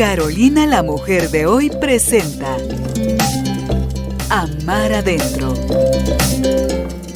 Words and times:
Carolina 0.00 0.66
la 0.66 0.82
mujer 0.82 1.28
de 1.28 1.44
hoy 1.44 1.70
presenta 1.78 2.56
Amar 4.30 4.94
adentro. 4.94 5.52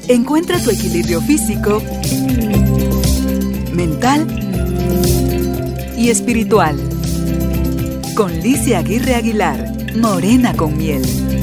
Encuentra 0.06 0.58
tu 0.58 0.68
equilibrio 0.68 1.22
físico, 1.22 1.82
mental 3.72 4.26
y 5.96 6.10
espiritual. 6.10 6.76
Con 8.14 8.38
Licia 8.42 8.80
Aguirre 8.80 9.14
Aguilar, 9.14 9.96
Morena 9.96 10.54
con 10.54 10.76
miel. 10.76 11.33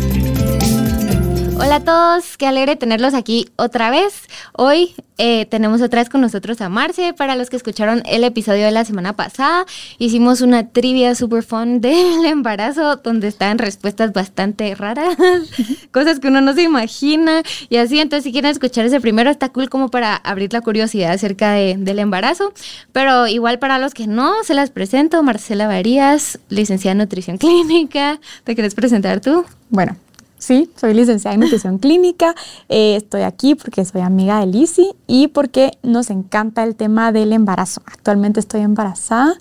Hola 1.63 1.75
a 1.75 1.79
todos, 1.83 2.37
qué 2.37 2.47
alegre 2.47 2.75
tenerlos 2.75 3.13
aquí 3.13 3.47
otra 3.55 3.91
vez. 3.91 4.27
Hoy 4.53 4.95
eh, 5.19 5.45
tenemos 5.45 5.79
otra 5.83 6.01
vez 6.01 6.09
con 6.09 6.19
nosotros 6.19 6.59
a 6.59 6.69
Marce. 6.69 7.13
Para 7.13 7.35
los 7.35 7.51
que 7.51 7.55
escucharon 7.55 8.01
el 8.07 8.23
episodio 8.23 8.65
de 8.65 8.71
la 8.71 8.83
semana 8.83 9.15
pasada, 9.15 9.67
hicimos 9.99 10.41
una 10.41 10.69
trivia 10.69 11.13
super 11.13 11.43
fun 11.43 11.79
del 11.81 12.25
embarazo 12.25 12.95
donde 12.95 13.27
estaban 13.27 13.59
respuestas 13.59 14.11
bastante 14.11 14.73
raras, 14.73 15.15
cosas 15.91 16.19
que 16.19 16.29
uno 16.29 16.41
no 16.41 16.55
se 16.55 16.63
imagina 16.63 17.43
y 17.69 17.77
así. 17.77 17.99
Entonces, 17.99 18.23
si 18.23 18.31
quieren 18.31 18.49
escuchar 18.49 18.87
ese 18.87 18.99
primero, 18.99 19.29
está 19.29 19.49
cool 19.49 19.69
como 19.69 19.89
para 19.89 20.15
abrir 20.15 20.51
la 20.53 20.61
curiosidad 20.61 21.11
acerca 21.11 21.51
de, 21.51 21.75
del 21.77 21.99
embarazo. 21.99 22.53
Pero 22.91 23.27
igual 23.27 23.59
para 23.59 23.77
los 23.77 23.93
que 23.93 24.07
no, 24.07 24.43
se 24.43 24.55
las 24.55 24.71
presento. 24.71 25.21
Marcela 25.21 25.67
Varías, 25.67 26.39
licenciada 26.49 26.93
en 26.93 26.97
nutrición 26.97 27.37
clínica. 27.37 28.19
¿Te 28.45 28.55
quieres 28.55 28.73
presentar 28.73 29.21
tú? 29.21 29.45
Bueno, 29.69 29.95
Sí, 30.41 30.71
soy 30.75 30.95
licenciada 30.95 31.35
en 31.35 31.41
nutrición 31.41 31.77
clínica. 31.77 32.33
Eh, 32.67 32.95
estoy 32.95 33.21
aquí 33.21 33.53
porque 33.53 33.85
soy 33.85 34.01
amiga 34.01 34.39
de 34.39 34.47
Lisi 34.47 34.91
y 35.05 35.27
porque 35.27 35.77
nos 35.83 36.09
encanta 36.09 36.63
el 36.63 36.75
tema 36.75 37.11
del 37.11 37.31
embarazo. 37.31 37.83
Actualmente 37.85 38.39
estoy 38.39 38.61
embarazada. 38.61 39.35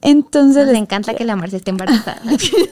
Entonces. 0.00 0.66
Nos 0.66 0.76
encanta 0.76 1.12
que 1.12 1.26
la 1.26 1.36
Marce 1.36 1.58
esté 1.58 1.72
embarazada. 1.72 2.22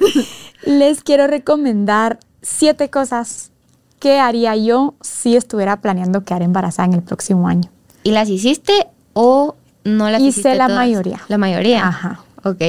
les 0.64 1.02
quiero 1.02 1.26
recomendar 1.26 2.20
siete 2.40 2.88
cosas 2.88 3.50
que 4.00 4.18
haría 4.18 4.56
yo 4.56 4.94
si 5.02 5.36
estuviera 5.36 5.82
planeando 5.82 6.24
quedar 6.24 6.40
embarazada 6.40 6.86
en 6.86 6.94
el 6.94 7.02
próximo 7.02 7.48
año. 7.48 7.70
¿Y 8.02 8.12
las 8.12 8.30
hiciste 8.30 8.72
o 9.12 9.56
no 9.84 10.08
las 10.08 10.22
hiciste? 10.22 10.52
Hice 10.52 10.54
la 10.56 10.68
mayoría. 10.68 11.20
La 11.28 11.36
mayoría. 11.36 11.86
Ajá. 11.86 12.24
Ok. 12.44 12.62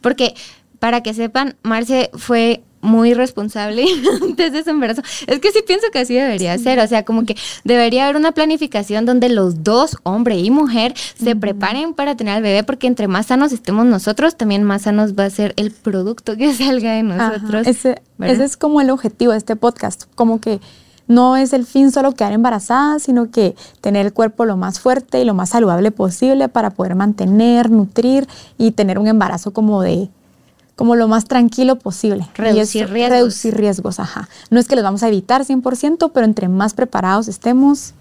Porque 0.00 0.34
para 0.78 1.02
que 1.02 1.12
sepan, 1.12 1.56
Marce 1.62 2.08
fue 2.14 2.62
muy 2.86 3.14
responsable 3.14 3.84
antes 4.22 4.52
de 4.52 4.64
su 4.64 4.70
embarazo. 4.70 5.02
Es 5.26 5.40
que 5.40 5.50
sí 5.52 5.60
pienso 5.66 5.88
que 5.92 5.98
así 5.98 6.14
debería 6.14 6.56
ser, 6.58 6.78
o 6.78 6.86
sea, 6.86 7.04
como 7.04 7.26
que 7.26 7.36
debería 7.64 8.04
haber 8.04 8.16
una 8.16 8.32
planificación 8.32 9.04
donde 9.04 9.28
los 9.28 9.62
dos, 9.62 9.96
hombre 10.04 10.38
y 10.38 10.50
mujer, 10.50 10.94
se 10.96 11.36
preparen 11.36 11.94
para 11.94 12.16
tener 12.16 12.34
al 12.34 12.42
bebé, 12.42 12.64
porque 12.64 12.86
entre 12.86 13.08
más 13.08 13.26
sanos 13.26 13.52
estemos 13.52 13.84
nosotros, 13.86 14.36
también 14.36 14.64
más 14.64 14.82
sanos 14.82 15.14
va 15.14 15.24
a 15.24 15.30
ser 15.30 15.52
el 15.56 15.70
producto 15.70 16.36
que 16.36 16.54
salga 16.54 16.92
de 16.92 17.02
nosotros. 17.02 17.66
Ese, 17.66 18.00
ese 18.20 18.44
es 18.44 18.56
como 18.56 18.80
el 18.80 18.90
objetivo 18.90 19.32
de 19.32 19.38
este 19.38 19.56
podcast, 19.56 20.04
como 20.14 20.40
que 20.40 20.60
no 21.08 21.36
es 21.36 21.52
el 21.52 21.66
fin 21.66 21.92
solo 21.92 22.12
quedar 22.12 22.32
embarazada, 22.32 22.98
sino 22.98 23.30
que 23.30 23.54
tener 23.80 24.06
el 24.06 24.12
cuerpo 24.12 24.44
lo 24.44 24.56
más 24.56 24.80
fuerte 24.80 25.20
y 25.20 25.24
lo 25.24 25.34
más 25.34 25.50
saludable 25.50 25.90
posible 25.90 26.48
para 26.48 26.70
poder 26.70 26.94
mantener, 26.94 27.70
nutrir 27.70 28.26
y 28.58 28.72
tener 28.72 28.98
un 28.98 29.06
embarazo 29.06 29.52
como 29.52 29.82
de 29.82 30.08
como 30.76 30.94
lo 30.94 31.08
más 31.08 31.24
tranquilo 31.24 31.76
posible. 31.76 32.28
Reducir 32.34 32.88
riesgos. 32.90 33.18
Reducir 33.18 33.56
riesgos, 33.56 33.98
ajá. 33.98 34.28
No 34.50 34.60
es 34.60 34.68
que 34.68 34.76
los 34.76 34.84
vamos 34.84 35.02
a 35.02 35.08
evitar 35.08 35.42
100%, 35.44 36.12
pero 36.12 36.24
entre 36.24 36.48
más 36.48 36.74
preparados 36.74 37.28
estemos, 37.28 37.94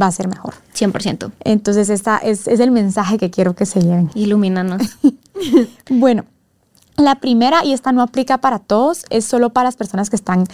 va 0.00 0.06
a 0.06 0.12
ser 0.12 0.28
mejor. 0.28 0.54
100%. 0.74 1.32
Entonces, 1.44 1.90
esta 1.90 2.16
es, 2.18 2.46
es 2.46 2.60
el 2.60 2.70
mensaje 2.70 3.18
que 3.18 3.30
quiero 3.30 3.54
que 3.54 3.66
se 3.66 3.80
lleven. 3.80 4.10
Ilumínanos. 4.14 4.80
bueno, 5.90 6.24
la 6.96 7.16
primera, 7.16 7.64
y 7.64 7.72
esta 7.72 7.92
no 7.92 8.00
aplica 8.00 8.38
para 8.38 8.60
todos, 8.60 9.04
es 9.10 9.24
solo 9.24 9.50
para 9.50 9.64
las 9.64 9.76
personas 9.76 10.08
que 10.08 10.16
están 10.16 10.46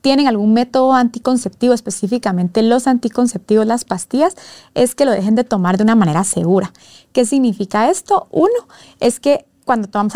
tienen 0.00 0.28
algún 0.28 0.52
método 0.52 0.94
anticonceptivo, 0.94 1.74
específicamente 1.74 2.62
los 2.62 2.86
anticonceptivos, 2.86 3.66
las 3.66 3.84
pastillas, 3.84 4.36
es 4.74 4.94
que 4.94 5.04
lo 5.04 5.10
dejen 5.10 5.34
de 5.34 5.44
tomar 5.44 5.76
de 5.76 5.82
una 5.82 5.96
manera 5.96 6.24
segura. 6.24 6.72
¿Qué 7.12 7.24
significa 7.24 7.90
esto? 7.90 8.28
Uno, 8.30 8.68
es 9.00 9.20
que 9.20 9.44
cuando 9.68 9.86
tomamos 9.86 10.14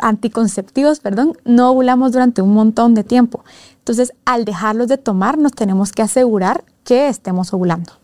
anticonceptivos, 0.00 1.00
perdón, 1.00 1.36
no 1.44 1.72
ovulamos 1.72 2.12
durante 2.12 2.40
un 2.40 2.54
montón 2.54 2.94
de 2.94 3.02
tiempo. 3.02 3.44
Entonces, 3.78 4.12
al 4.24 4.44
dejarlos 4.44 4.86
de 4.86 4.96
tomar, 4.96 5.38
nos 5.38 5.50
tenemos 5.50 5.90
que 5.90 6.02
asegurar 6.02 6.62
que 6.84 7.08
estemos 7.08 7.52
ovulando. 7.52 7.99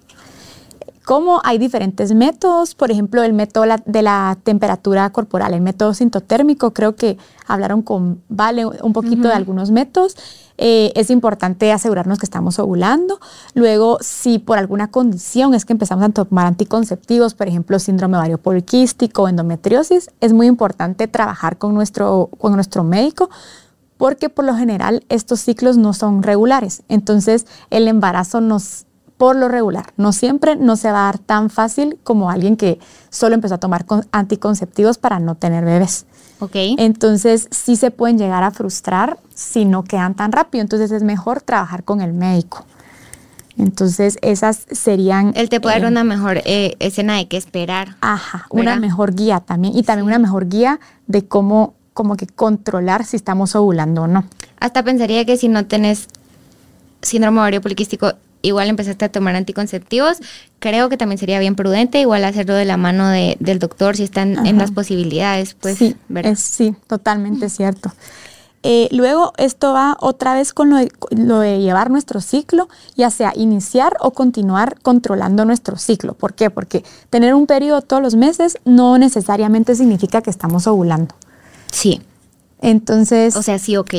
Como 1.06 1.41
hay 1.44 1.59
diferentes 1.59 2.12
métodos, 2.17 2.75
por 2.75 2.91
ejemplo, 2.91 3.22
el 3.22 3.33
método 3.33 3.65
de 3.84 4.03
la 4.03 4.37
temperatura 4.43 5.09
corporal, 5.11 5.55
el 5.55 5.61
método 5.61 5.94
sintotérmico, 5.94 6.72
creo 6.72 6.97
que 6.97 7.17
hablaron 7.47 7.83
con 7.83 8.22
Vale 8.28 8.67
un 8.67 8.93
poquito 8.93 9.28
de 9.28 9.34
algunos 9.34 9.71
métodos. 9.71 10.17
Eh, 10.59 10.91
es 10.97 11.11
importante 11.11 11.71
asegurarnos 11.71 12.19
que 12.19 12.27
estamos 12.27 12.59
ovulando. 12.59 13.21
Luego, 13.55 13.99
si 14.00 14.41
por 14.41 14.59
alguna 14.59 14.91
condición 14.91 15.55
es 15.55 15.65
que 15.65 15.75
empezamos 15.75 16.05
a 16.06 16.09
tomar 16.09 16.47
anticonceptivos, 16.47 17.34
por 17.34 17.47
ejemplo, 17.47 17.78
síndrome 17.78 18.17
ovario 18.17 18.38
poliquístico, 18.38 19.28
endometriosis, 19.28 20.11
es 20.21 20.33
muy 20.33 20.49
importante 20.49 21.06
trabajar 21.06 21.56
con 21.56 21.73
nuestro, 21.73 22.31
con 22.37 22.55
nuestro 22.55 22.83
médico 22.83 23.31
porque 23.97 24.28
por 24.28 24.44
lo 24.44 24.56
general 24.56 25.05
estos 25.09 25.38
ciclos 25.38 25.77
no 25.77 25.93
son 25.93 26.25
regulares. 26.25 26.83
Entonces, 26.88 27.47
el 27.71 27.87
embarazo 27.87 28.41
nos 28.41 28.86
por 29.16 29.37
lo 29.37 29.49
regular, 29.49 29.93
no 29.97 30.12
siempre 30.12 30.56
no 30.56 30.77
se 30.77 30.93
va 30.93 31.00
a 31.00 31.12
dar 31.12 31.19
tan 31.19 31.49
fácil 31.50 31.99
como 32.04 32.31
alguien 32.31 32.56
que 32.56 32.78
solo 33.09 33.34
empezó 33.34 33.54
a 33.54 33.59
tomar 33.59 33.87
anticonceptivos 34.12 34.99
para 34.99 35.19
no 35.19 35.37
tener 35.37 35.65
bebés. 35.65 36.06
Ok. 36.38 36.54
Entonces 36.77 37.49
sí 37.50 37.76
se 37.76 37.91
pueden 37.91 38.19
llegar 38.19 38.43
a 38.43 38.50
frustrar 38.50 39.19
si 39.34 39.65
no 39.65 39.84
quedan 39.84 40.15
tan 40.15 40.32
rápido. 40.32 40.62
Entonces 40.62 40.91
es 40.91 41.03
mejor 41.03 41.41
trabajar 41.41 41.82
con 41.82 42.03
el 42.03 42.12
médico. 42.12 42.66
Entonces 43.56 44.19
esas 44.21 44.66
serían... 44.71 45.32
Él 45.34 45.49
te 45.49 45.60
puede 45.60 45.76
dar 45.76 45.84
eh, 45.84 45.91
una 45.91 46.05
mejor 46.05 46.43
eh, 46.44 46.76
escena 46.78 47.16
de 47.16 47.26
qué 47.26 47.38
esperar. 47.38 47.97
Ajá, 48.03 48.47
una 48.50 48.76
mejor 48.76 49.15
guía 49.15 49.41
también. 49.41 49.75
Y 49.75 49.82
también 49.82 50.06
una 50.06 50.19
mejor 50.19 50.49
guía 50.49 50.78
de 51.06 51.26
cómo 51.26 51.75
como 51.94 52.16
que 52.16 52.26
controlar 52.26 53.06
si 53.06 53.16
estamos 53.16 53.56
ovulando 53.56 54.03
o 54.03 54.06
no. 54.06 54.25
Hasta 54.60 54.82
pensaría 54.82 55.25
que 55.25 55.38
si 55.38 55.49
no 55.49 55.65
tenés 55.65 56.09
síndrome 57.00 57.38
ovario 57.38 57.62
poliquístico 57.62 58.12
igual 58.47 58.69
empezaste 58.69 59.05
a 59.05 59.09
tomar 59.11 59.37
anticonceptivos, 59.37 60.19
creo 60.59 60.89
que 60.89 60.97
también 60.97 61.19
sería 61.19 61.39
bien 61.39 61.55
prudente 61.55 62.01
igual 62.01 62.25
hacerlo 62.25 62.55
de 62.55 62.65
la 62.65 62.77
mano 62.77 63.09
de, 63.09 63.37
del 63.41 63.59
doctor 63.59 63.97
si 63.97 64.05
están 64.05 64.47
en 64.47 64.59
las 64.59 64.71
posibilidades, 64.71 65.55
pues, 65.55 65.79
sí, 65.79 65.97
sí, 66.37 66.75
totalmente 66.87 67.49
cierto. 67.49 67.93
Eh, 68.69 68.89
luego 68.91 69.33
esto 69.37 69.73
va 69.73 69.97
otra 70.01 70.35
vez 70.35 70.53
con 70.53 70.71
lo 70.71 70.77
de, 70.77 70.91
lo 71.11 71.39
de, 71.39 71.61
llevar 71.61 71.89
nuestro 71.89 72.21
ciclo, 72.21 72.69
ya 72.97 73.11
sea 73.11 73.33
iniciar 73.37 73.97
o 74.01 74.11
continuar 74.11 74.81
controlando 74.83 75.45
nuestro 75.45 75.77
ciclo. 75.77 76.15
¿Por 76.15 76.35
qué? 76.35 76.51
Porque 76.51 76.83
tener 77.09 77.35
un 77.35 77.47
periodo 77.47 77.83
todos 77.83 78.03
los 78.03 78.17
meses 78.17 78.59
no 78.65 78.99
necesariamente 78.99 79.77
significa 79.77 80.21
que 80.21 80.31
estamos 80.31 80.67
ovulando. 80.67 81.15
Sí. 81.71 82.03
Entonces... 82.61 83.37
O 83.37 83.43
sea, 83.43 83.61
sí, 83.61 83.77
ok. 83.77 83.95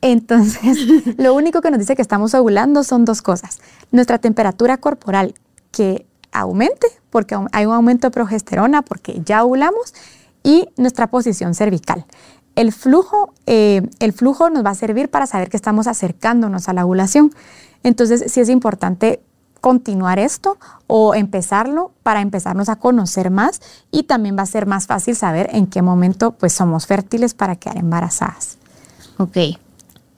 Entonces, 0.00 0.78
lo 1.18 1.34
único 1.34 1.60
que 1.60 1.70
nos 1.70 1.80
dice 1.80 1.96
que 1.96 2.02
estamos 2.02 2.34
ovulando 2.34 2.84
son 2.84 3.04
dos 3.04 3.22
cosas. 3.22 3.60
Nuestra 3.90 4.18
temperatura 4.18 4.76
corporal 4.78 5.34
que 5.70 6.06
aumente, 6.32 6.86
porque 7.10 7.36
hay 7.52 7.66
un 7.66 7.72
aumento 7.72 8.08
de 8.08 8.10
progesterona, 8.10 8.82
porque 8.82 9.20
ya 9.24 9.44
ovulamos, 9.44 9.94
y 10.42 10.68
nuestra 10.76 11.08
posición 11.08 11.54
cervical. 11.54 12.04
El 12.54 12.72
flujo, 12.72 13.34
eh, 13.46 13.82
el 13.98 14.12
flujo 14.12 14.48
nos 14.48 14.64
va 14.64 14.70
a 14.70 14.74
servir 14.74 15.10
para 15.10 15.26
saber 15.26 15.50
que 15.50 15.56
estamos 15.56 15.86
acercándonos 15.86 16.68
a 16.68 16.72
la 16.72 16.84
ovulación. 16.84 17.32
Entonces, 17.82 18.32
sí 18.32 18.40
es 18.40 18.48
importante 18.48 19.20
continuar 19.60 20.18
esto 20.18 20.58
o 20.86 21.14
empezarlo 21.14 21.90
para 22.02 22.20
empezarnos 22.20 22.68
a 22.68 22.76
conocer 22.76 23.30
más 23.30 23.60
y 23.90 24.04
también 24.04 24.36
va 24.38 24.42
a 24.42 24.46
ser 24.46 24.66
más 24.66 24.86
fácil 24.86 25.16
saber 25.16 25.48
en 25.52 25.66
qué 25.66 25.82
momento 25.82 26.32
pues 26.32 26.52
somos 26.52 26.86
fértiles 26.86 27.34
para 27.34 27.56
quedar 27.56 27.78
embarazadas. 27.78 28.58
Ok. 29.18 29.36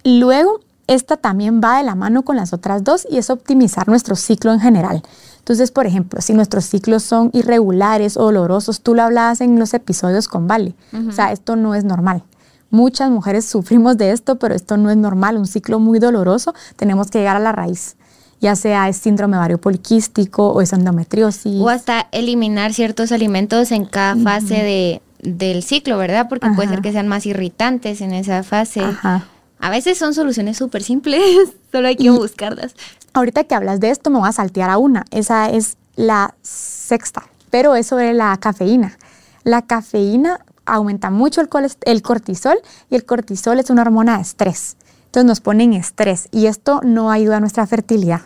Luego, 0.05 0.61
esta 0.87 1.17
también 1.17 1.61
va 1.63 1.79
de 1.79 1.85
la 1.85 1.95
mano 1.95 2.23
con 2.23 2.37
las 2.37 2.53
otras 2.53 2.83
dos 2.83 3.07
y 3.11 3.19
es 3.19 3.31
optimizar 3.31 3.89
nuestro 3.89 4.17
ciclo 4.17 4.53
en 4.53 4.61
general. 4.61 5.03
Entonces, 5.39 5.71
por 5.71 5.87
ejemplo, 5.87 6.21
si 6.21 6.35
nuestros 6.35 6.65
ciclos 6.65 7.03
son 7.03 7.31
irregulares 7.33 8.17
o 8.17 8.25
dolorosos, 8.25 8.81
tú 8.81 8.95
lo 8.95 9.03
hablabas 9.03 9.41
en 9.41 9.59
los 9.59 9.75
episodios 9.75 10.29
con 10.29 10.47
Vale. 10.47 10.75
O 11.09 11.13
sea, 11.13 11.33
esto 11.33 11.57
no 11.57 11.75
es 11.75 11.85
normal. 11.85 12.23
Muchas 12.71 13.11
mujeres 13.11 13.45
sufrimos 13.51 13.97
de 13.97 14.13
esto, 14.13 14.39
pero 14.39 14.55
esto 14.55 14.77
no 14.77 14.91
es 14.91 14.97
normal. 14.97 15.37
Un 15.37 15.47
ciclo 15.47 15.79
muy 15.79 15.99
doloroso, 15.99 16.55
tenemos 16.77 17.11
que 17.11 17.19
llegar 17.19 17.37
a 17.37 17.41
la 17.41 17.53
raíz 17.53 17.97
ya 18.41 18.55
sea 18.57 18.89
es 18.89 18.97
síndrome 18.97 19.37
ovario 19.37 19.61
poliquístico 19.61 20.51
o 20.51 20.61
es 20.61 20.73
endometriosis. 20.73 21.61
O 21.61 21.69
hasta 21.69 22.07
eliminar 22.13 22.73
ciertos 22.73 23.13
alimentos 23.13 23.73
en 23.73 23.85
cada 23.85 24.17
fase 24.17 24.55
de, 24.63 25.03
del 25.21 25.63
ciclo, 25.63 25.99
¿verdad? 25.99 26.29
Porque 26.29 26.49
puede 26.51 26.69
ser 26.69 26.81
que 26.81 26.93
sean 26.93 27.09
más 27.09 27.27
irritantes 27.27 28.01
en 28.01 28.13
esa 28.13 28.43
fase. 28.43 28.81
Ajá. 28.81 29.27
A 29.61 29.71
veces 29.71 29.99
son 29.99 30.15
soluciones 30.15 30.57
súper 30.57 30.83
simples, 30.83 31.51
solo 31.73 31.89
hay 31.89 31.97
que 31.97 32.11
buscarlas. 32.11 32.75
Ahorita 33.13 33.45
que 33.45 33.55
hablas 33.55 33.81
de 33.81 33.91
esto, 33.91 34.11
me 34.11 34.19
voy 34.19 34.29
a 34.29 34.33
saltear 34.33 34.71
a 34.71 34.79
una. 34.79 35.05
Esa 35.11 35.51
es 35.51 35.77
la 35.97 36.35
sexta, 36.43 37.25
pero 37.51 37.75
es 37.75 37.87
sobre 37.87 38.13
la 38.15 38.37
cafeína. 38.37 38.97
La 39.45 39.63
cafeína 39.63 40.45
aumenta 40.67 41.11
mucho 41.11 41.41
el, 41.41 41.49
el 41.85 42.03
cortisol 42.03 42.59
y 42.91 42.95
el 42.95 43.05
cortisol 43.05 43.59
es 43.59 43.71
una 43.71 43.83
hormona 43.83 44.17
de 44.17 44.23
estrés. 44.23 44.77
Entonces 45.07 45.27
nos 45.27 45.41
pone 45.41 45.65
en 45.65 45.73
estrés 45.73 46.29
y 46.31 46.47
esto 46.47 46.81
no 46.85 47.11
ayuda 47.11 47.39
a 47.39 47.41
nuestra 47.41 47.67
fertilidad. 47.67 48.23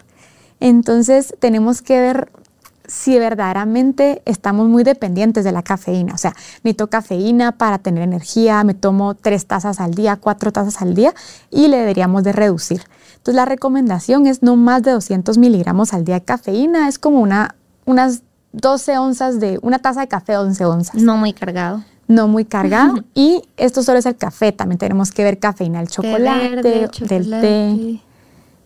Entonces 0.58 1.35
tenemos 1.38 1.81
que 1.81 2.00
ver 2.00 2.32
si 2.87 3.19
verdaderamente 3.19 4.23
estamos 4.25 4.69
muy 4.69 4.84
dependientes 4.84 5.44
de 5.44 5.52
la 5.52 5.62
cafeína. 5.62 6.14
O 6.14 6.19
sea, 6.19 6.32
necesito 6.62 6.88
cafeína 6.88 7.52
para 7.52 7.79
tener 7.79 8.02
energía, 8.02 8.62
me 8.64 8.75
tomo 8.75 9.14
tres 9.14 9.46
tazas 9.46 9.81
al 9.81 9.94
día, 9.94 10.17
cuatro 10.17 10.52
tazas 10.52 10.82
al 10.82 10.94
día 10.94 11.14
y 11.50 11.69
le 11.69 11.79
deberíamos 11.79 12.25
de 12.25 12.32
reducir. 12.32 12.82
Entonces 13.12 13.34
la 13.34 13.44
recomendación 13.44 14.26
es 14.26 14.43
no 14.43 14.56
más 14.56 14.82
de 14.82 14.93
200 14.93 15.38
miligramos 15.38 15.93
al 15.93 16.05
día 16.05 16.17
de 16.17 16.25
cafeína. 16.25 16.88
Es 16.88 16.99
como 16.99 17.20
una, 17.20 17.55
unas 17.84 18.23
12 18.52 18.99
onzas 18.99 19.40
de, 19.40 19.58
una 19.62 19.78
taza 19.78 20.00
de 20.00 20.08
café, 20.08 20.37
11 20.37 20.64
onzas 20.64 20.94
No 21.02 21.17
muy 21.17 21.32
cargado. 21.32 21.82
no 22.08 22.28
muy 22.28 22.44
cargado. 22.44 23.05
y 23.14 23.43
esto 23.56 23.82
solo 23.82 23.99
es 23.99 24.06
el 24.06 24.17
café, 24.17 24.52
también 24.52 24.78
tenemos 24.78 25.12
que 25.12 25.25
ver 25.25 25.38
cafeína 25.38 25.78
del 25.78 25.88
chocolate, 25.88 26.49
verde, 26.49 26.70
del 26.70 26.90
té. 26.90 26.99
chocolate. 26.99 28.00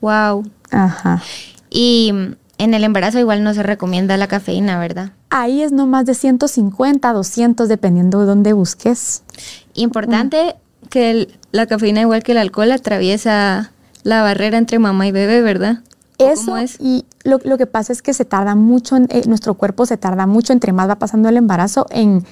Wow. 0.01 0.45
Ajá. 0.71 1.23
Y 1.71 2.13
en 2.59 2.75
el 2.75 2.85
embarazo 2.85 3.19
igual 3.19 3.43
no 3.45 3.53
se 3.55 3.63
recomienda 3.63 4.17
la 4.17 4.27
cafeína, 4.29 4.79
¿verdad? 4.79 5.13
Ahí 5.31 5.63
es 5.63 5.73
no 5.73 5.87
más 5.87 6.07
de 6.07 6.15
150, 6.15 7.13
200, 7.13 7.69
dependiendo 7.69 8.21
de 8.21 8.27
dónde 8.27 8.53
busques. 8.53 9.23
Importante 9.75 10.57
que 10.91 11.11
el- 11.11 11.39
la 11.53 11.67
cafeína, 11.67 12.01
igual 12.01 12.23
que 12.23 12.33
el 12.33 12.39
alcohol, 12.39 12.73
atraviesa 12.73 13.73
la 14.03 14.23
barrera 14.23 14.57
entre 14.59 14.79
mamá 14.79 15.07
y 15.07 15.13
bebé, 15.13 15.43
¿verdad? 15.43 15.81
¿O 16.19 16.29
Eso, 16.31 16.57
es? 16.57 16.77
y 16.81 17.05
lo, 17.25 17.39
lo 17.45 17.59
que 17.59 17.67
pasa 17.67 17.93
es 17.93 18.01
que 18.01 18.15
se 18.15 18.25
tarda 18.25 18.55
mucho, 18.55 18.97
en, 18.97 19.07
eh, 19.11 19.23
nuestro 19.27 19.55
cuerpo 19.55 19.85
se 19.85 19.97
tarda 19.99 20.27
mucho, 20.27 20.53
entre 20.53 20.73
más 20.73 20.89
va 20.89 20.97
pasando 20.99 21.29
el 21.29 21.37
embarazo, 21.37 21.87
en 21.91 22.25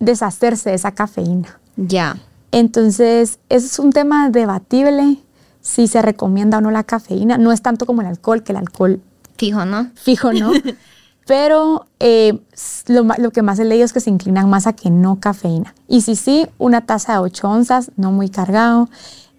deshacerse 0.00 0.70
de 0.70 0.76
esa 0.76 0.92
cafeína. 0.92 1.60
Ya. 1.76 2.16
Entonces, 2.50 3.38
es 3.48 3.78
un 3.78 3.92
tema 3.92 4.28
debatible 4.30 5.18
si 5.60 5.86
se 5.86 6.02
recomienda 6.02 6.58
o 6.58 6.60
no 6.60 6.70
la 6.70 6.82
cafeína. 6.82 7.38
No 7.38 7.52
es 7.52 7.62
tanto 7.62 7.86
como 7.86 8.00
el 8.02 8.08
alcohol, 8.08 8.42
que 8.42 8.52
el 8.52 8.58
alcohol 8.58 9.00
Fijo, 9.42 9.64
¿no? 9.64 9.90
fijo, 9.96 10.32
¿no? 10.32 10.52
Pero 11.26 11.86
eh, 11.98 12.38
lo, 12.86 13.02
lo 13.18 13.30
que 13.32 13.42
más 13.42 13.58
he 13.58 13.64
leído 13.64 13.84
es 13.84 13.92
que 13.92 13.98
se 13.98 14.08
inclinan 14.08 14.48
más 14.48 14.68
a 14.68 14.72
que 14.72 14.88
no 14.88 15.18
cafeína. 15.18 15.74
Y 15.88 16.02
si 16.02 16.14
sí, 16.14 16.46
una 16.58 16.82
taza 16.82 17.14
de 17.14 17.18
8 17.18 17.48
onzas, 17.48 17.90
no 17.96 18.12
muy 18.12 18.28
cargado. 18.28 18.88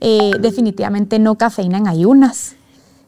Eh, 0.02 0.32
definitivamente 0.42 1.20
no 1.20 1.36
cafeína 1.36 1.78
en 1.78 1.88
ayunas. 1.88 2.58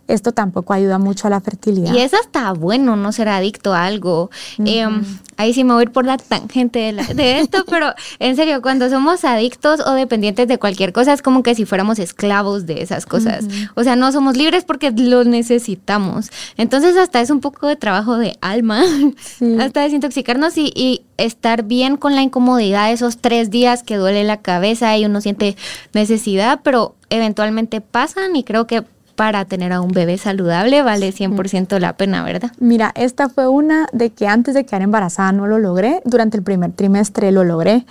Esto 0.07 0.31
tampoco 0.33 0.73
ayuda 0.73 0.99
mucho 0.99 1.27
a 1.27 1.29
la 1.31 1.41
fertilidad. 1.41 1.93
Y 1.93 1.97
es 1.99 2.13
hasta 2.13 2.53
bueno 2.53 2.95
no 2.95 3.11
ser 3.11 3.27
adicto 3.29 3.73
a 3.73 3.85
algo. 3.85 4.29
Em, 4.63 5.03
ahí 5.37 5.53
sí 5.53 5.63
me 5.63 5.73
voy 5.73 5.81
a 5.81 5.83
ir 5.85 5.91
por 5.91 6.05
la 6.05 6.17
tangente 6.17 6.77
de, 6.79 6.91
la- 6.91 7.03
de 7.05 7.39
esto, 7.39 7.65
pero 7.67 7.87
en 8.19 8.35
serio, 8.35 8.61
cuando 8.61 8.89
somos 8.89 9.25
adictos 9.25 9.79
o 9.79 9.93
dependientes 9.93 10.47
de 10.47 10.59
cualquier 10.59 10.93
cosa, 10.93 11.11
es 11.13 11.21
como 11.23 11.41
que 11.41 11.55
si 11.55 11.65
fuéramos 11.65 11.97
esclavos 11.99 12.65
de 12.67 12.81
esas 12.83 13.05
cosas. 13.07 13.45
O 13.75 13.83
sea, 13.83 13.95
no 13.95 14.11
somos 14.11 14.37
libres 14.37 14.63
porque 14.63 14.91
lo 14.91 15.23
necesitamos. 15.23 16.29
Entonces, 16.57 16.97
hasta 16.97 17.21
es 17.21 17.29
un 17.31 17.39
poco 17.39 17.67
de 17.67 17.75
trabajo 17.75 18.17
de 18.17 18.37
alma, 18.41 18.83
Sí. 19.19 19.55
hasta 19.59 19.81
desintoxicarnos 19.81 20.57
y, 20.57 20.71
y 20.75 21.01
estar 21.17 21.63
bien 21.63 21.97
con 21.97 22.13
la 22.15 22.21
incomodidad 22.21 22.87
de 22.87 22.93
esos 22.93 23.17
tres 23.17 23.49
días 23.49 23.81
que 23.83 23.95
duele 23.97 24.23
la 24.23 24.37
cabeza 24.41 24.95
y 24.97 25.05
uno 25.05 25.19
siente 25.21 25.55
necesidad, 25.93 26.59
pero 26.63 26.95
eventualmente 27.09 27.81
pasan 27.81 28.35
y 28.35 28.43
creo 28.43 28.67
que 28.67 28.83
para 29.15 29.45
tener 29.45 29.71
a 29.73 29.81
un 29.81 29.91
bebé 29.91 30.17
saludable 30.17 30.81
vale 30.81 31.13
100% 31.13 31.79
la 31.79 31.97
pena, 31.97 32.23
¿verdad? 32.23 32.51
Mira, 32.59 32.91
esta 32.95 33.29
fue 33.29 33.47
una 33.47 33.87
de 33.93 34.11
que 34.11 34.27
antes 34.27 34.53
de 34.53 34.65
quedar 34.65 34.81
embarazada 34.81 35.31
no 35.31 35.47
lo 35.47 35.57
logré. 35.57 36.01
Durante 36.05 36.37
el 36.37 36.43
primer 36.43 36.71
trimestre 36.73 37.31
lo 37.31 37.43
logré 37.43 37.85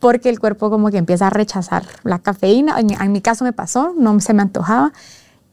porque 0.00 0.28
el 0.28 0.40
cuerpo 0.40 0.68
como 0.68 0.90
que 0.90 0.98
empieza 0.98 1.28
a 1.28 1.30
rechazar 1.30 1.84
la 2.02 2.18
cafeína. 2.18 2.80
En, 2.80 2.90
en 2.90 3.12
mi 3.12 3.20
caso 3.20 3.44
me 3.44 3.52
pasó, 3.52 3.94
no 3.96 4.18
se 4.20 4.34
me 4.34 4.42
antojaba. 4.42 4.92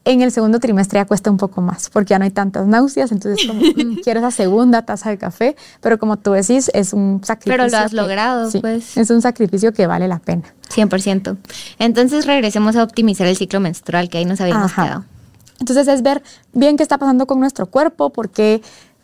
En 0.04 0.22
el 0.22 0.32
segundo 0.32 0.60
trimestre 0.60 0.98
ya 0.98 1.04
cuesta 1.04 1.30
un 1.30 1.36
poco 1.36 1.60
más 1.60 1.90
porque 1.90 2.10
ya 2.10 2.18
no 2.18 2.24
hay 2.24 2.30
tantas 2.30 2.66
náuseas, 2.66 3.12
entonces 3.12 3.46
como, 3.46 3.60
mm, 3.76 3.96
quiero 4.02 4.20
esa 4.20 4.30
segunda 4.30 4.82
taza 4.82 5.10
de 5.10 5.18
café, 5.18 5.56
pero 5.82 5.98
como 5.98 6.16
tú 6.16 6.32
decís, 6.32 6.70
es 6.72 6.92
un 6.94 7.20
sacrificio. 7.22 7.52
Pero 7.64 7.68
lo 7.70 7.76
has 7.84 7.90
que- 7.90 7.96
logrado, 7.96 8.50
sí, 8.50 8.60
pues. 8.60 8.96
Es 8.96 9.10
un 9.10 9.20
sacrificio 9.20 9.72
que 9.74 9.86
vale 9.86 10.08
la 10.08 10.18
pena. 10.18 10.44
100%. 10.74 11.36
Entonces 11.78 12.24
regresemos 12.26 12.76
a 12.76 12.82
optimizar 12.82 13.26
el 13.26 13.36
ciclo 13.36 13.60
menstrual, 13.60 14.08
que 14.08 14.18
ahí 14.18 14.24
nos 14.24 14.40
habíamos 14.40 14.72
Ajá. 14.72 14.84
quedado. 14.84 15.04
Entonces 15.58 15.86
es 15.88 16.02
ver 16.02 16.22
bien 16.54 16.78
qué 16.78 16.82
está 16.82 16.96
pasando 16.96 17.26
con 17.26 17.38
nuestro 17.38 17.66
cuerpo, 17.66 18.10
porque 18.10 18.62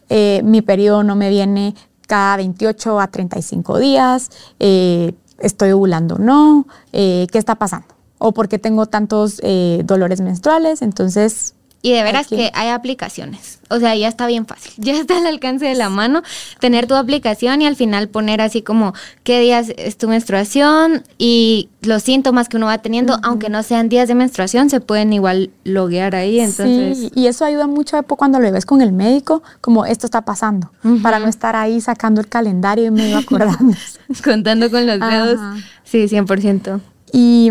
eh, 0.08 0.40
mi 0.44 0.62
periodo 0.62 1.02
no 1.02 1.14
me 1.14 1.28
viene 1.28 1.74
cada 2.06 2.36
28 2.38 3.00
a 3.00 3.08
35 3.08 3.78
días, 3.78 4.30
eh, 4.60 5.12
estoy 5.40 5.72
ovulando 5.72 6.14
o 6.14 6.18
no, 6.18 6.66
eh, 6.92 7.26
qué 7.30 7.36
está 7.38 7.56
pasando, 7.56 7.88
o 8.18 8.32
por 8.32 8.48
qué 8.48 8.58
tengo 8.58 8.86
tantos 8.86 9.40
eh, 9.42 9.82
dolores 9.84 10.20
menstruales, 10.20 10.82
entonces... 10.82 11.52
Y 11.82 11.92
de 11.92 12.02
veras 12.02 12.26
que- 12.26 12.50
hay 12.54 12.70
aplicaciones. 12.70 13.60
O 13.68 13.78
sea, 13.78 13.94
ya 13.94 14.08
está 14.08 14.26
bien 14.26 14.44
fácil. 14.46 14.72
Ya 14.78 14.94
está 14.94 15.18
al 15.18 15.26
alcance 15.26 15.66
de 15.66 15.74
la 15.76 15.88
mano 15.88 16.22
tener 16.58 16.88
tu 16.88 16.94
aplicación 16.94 17.62
y 17.62 17.66
al 17.66 17.76
final 17.76 18.08
poner 18.08 18.40
así 18.40 18.62
como 18.62 18.92
qué 19.22 19.38
días 19.40 19.68
es 19.76 19.96
tu 19.96 20.08
menstruación 20.08 21.04
y 21.16 21.68
los 21.82 22.02
síntomas 22.02 22.48
que 22.48 22.56
uno 22.56 22.66
va 22.66 22.78
teniendo, 22.78 23.20
aunque 23.22 23.50
no 23.50 23.62
sean 23.62 23.88
días 23.88 24.08
de 24.08 24.16
menstruación, 24.16 24.68
se 24.68 24.80
pueden 24.80 25.12
igual 25.12 25.50
loguear 25.62 26.16
ahí. 26.16 26.40
Entonces, 26.40 26.98
Sí, 26.98 27.10
y 27.14 27.28
eso 27.28 27.44
ayuda 27.44 27.68
mucho 27.68 28.02
cuando 28.02 28.40
lo 28.40 28.50
ves 28.50 28.66
con 28.66 28.80
el 28.80 28.90
médico, 28.92 29.44
como 29.60 29.86
esto 29.86 30.06
está 30.06 30.22
pasando, 30.22 30.72
para 31.02 31.20
no 31.20 31.28
estar 31.28 31.54
ahí 31.54 31.80
sacando 31.80 32.20
el 32.20 32.26
calendario 32.26 32.86
y 32.86 32.90
medio 32.90 33.18
acordándose. 33.18 34.00
contando 34.24 34.70
con 34.72 34.86
los 34.86 34.98
dedos. 34.98 35.38
Ajá. 35.38 35.56
Sí, 35.84 36.06
100%. 36.08 36.80
Y 37.12 37.50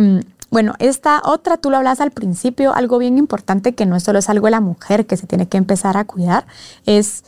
bueno, 0.52 0.74
esta 0.80 1.22
otra, 1.26 1.58
tú 1.58 1.70
lo 1.70 1.78
hablas 1.78 2.02
al 2.02 2.12
principio, 2.12 2.74
algo 2.74 2.98
bien 2.98 3.18
importante 3.18 3.74
que 3.76 3.86
no 3.86 4.00
solo 4.00 4.20
es 4.20 4.30
algo 4.30 4.48
de 4.48 4.52
la 4.52 4.62
mujer 4.62 5.06
que 5.06 5.18
se 5.18 5.28
tiene 5.28 5.48
que 5.48 5.58
empezar 5.58 5.98
a 5.98 6.06
cuidar, 6.06 6.46
es 6.86 7.24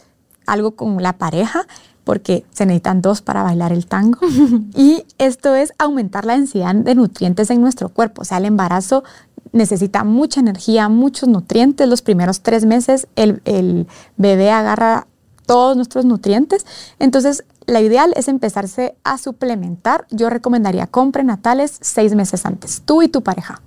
algo 0.46 0.72
con 0.72 1.02
la 1.02 1.18
pareja, 1.18 1.68
porque 2.04 2.46
se 2.52 2.66
necesitan 2.66 3.02
dos 3.02 3.22
para 3.22 3.44
bailar 3.44 3.74
el 3.74 3.86
tango. 3.86 4.20
y 4.76 5.04
esto 5.18 5.56
es 5.56 5.74
aumentar 5.78 6.26
la 6.26 6.38
densidad 6.38 6.74
de 6.74 6.96
nutrientes 6.96 7.50
en 7.50 7.60
nuestro 7.60 7.90
cuerpo. 7.90 8.22
O 8.22 8.26
sea, 8.26 8.38
el 8.38 8.46
embarazo 8.46 9.04
necesita 9.52 10.06
mucha 10.06 10.40
energía, 10.40 10.88
muchos 10.88 11.28
nutrientes. 11.28 11.86
Los 11.90 12.02
primeros 12.02 12.42
tres 12.42 12.66
meses 12.66 13.08
el, 13.18 13.42
el 13.44 13.88
bebé 14.16 14.52
agarra 14.52 15.08
todos 15.46 15.76
nuestros 15.76 16.06
nutrientes. 16.06 16.66
Entonces, 17.00 17.44
la 17.68 17.82
ideal 17.82 18.12
es 18.16 18.28
empezarse 18.28 18.96
a 19.04 19.18
suplementar. 19.18 20.08
Yo 20.10 20.30
recomendaría 20.30 20.88
con 20.88 21.12
prenatales 21.12 21.78
seis 21.82 22.16
meses 22.16 22.46
antes, 22.46 22.82
tú 22.86 23.02
y 23.04 23.08
tu 23.10 23.22
pareja. 23.22 23.62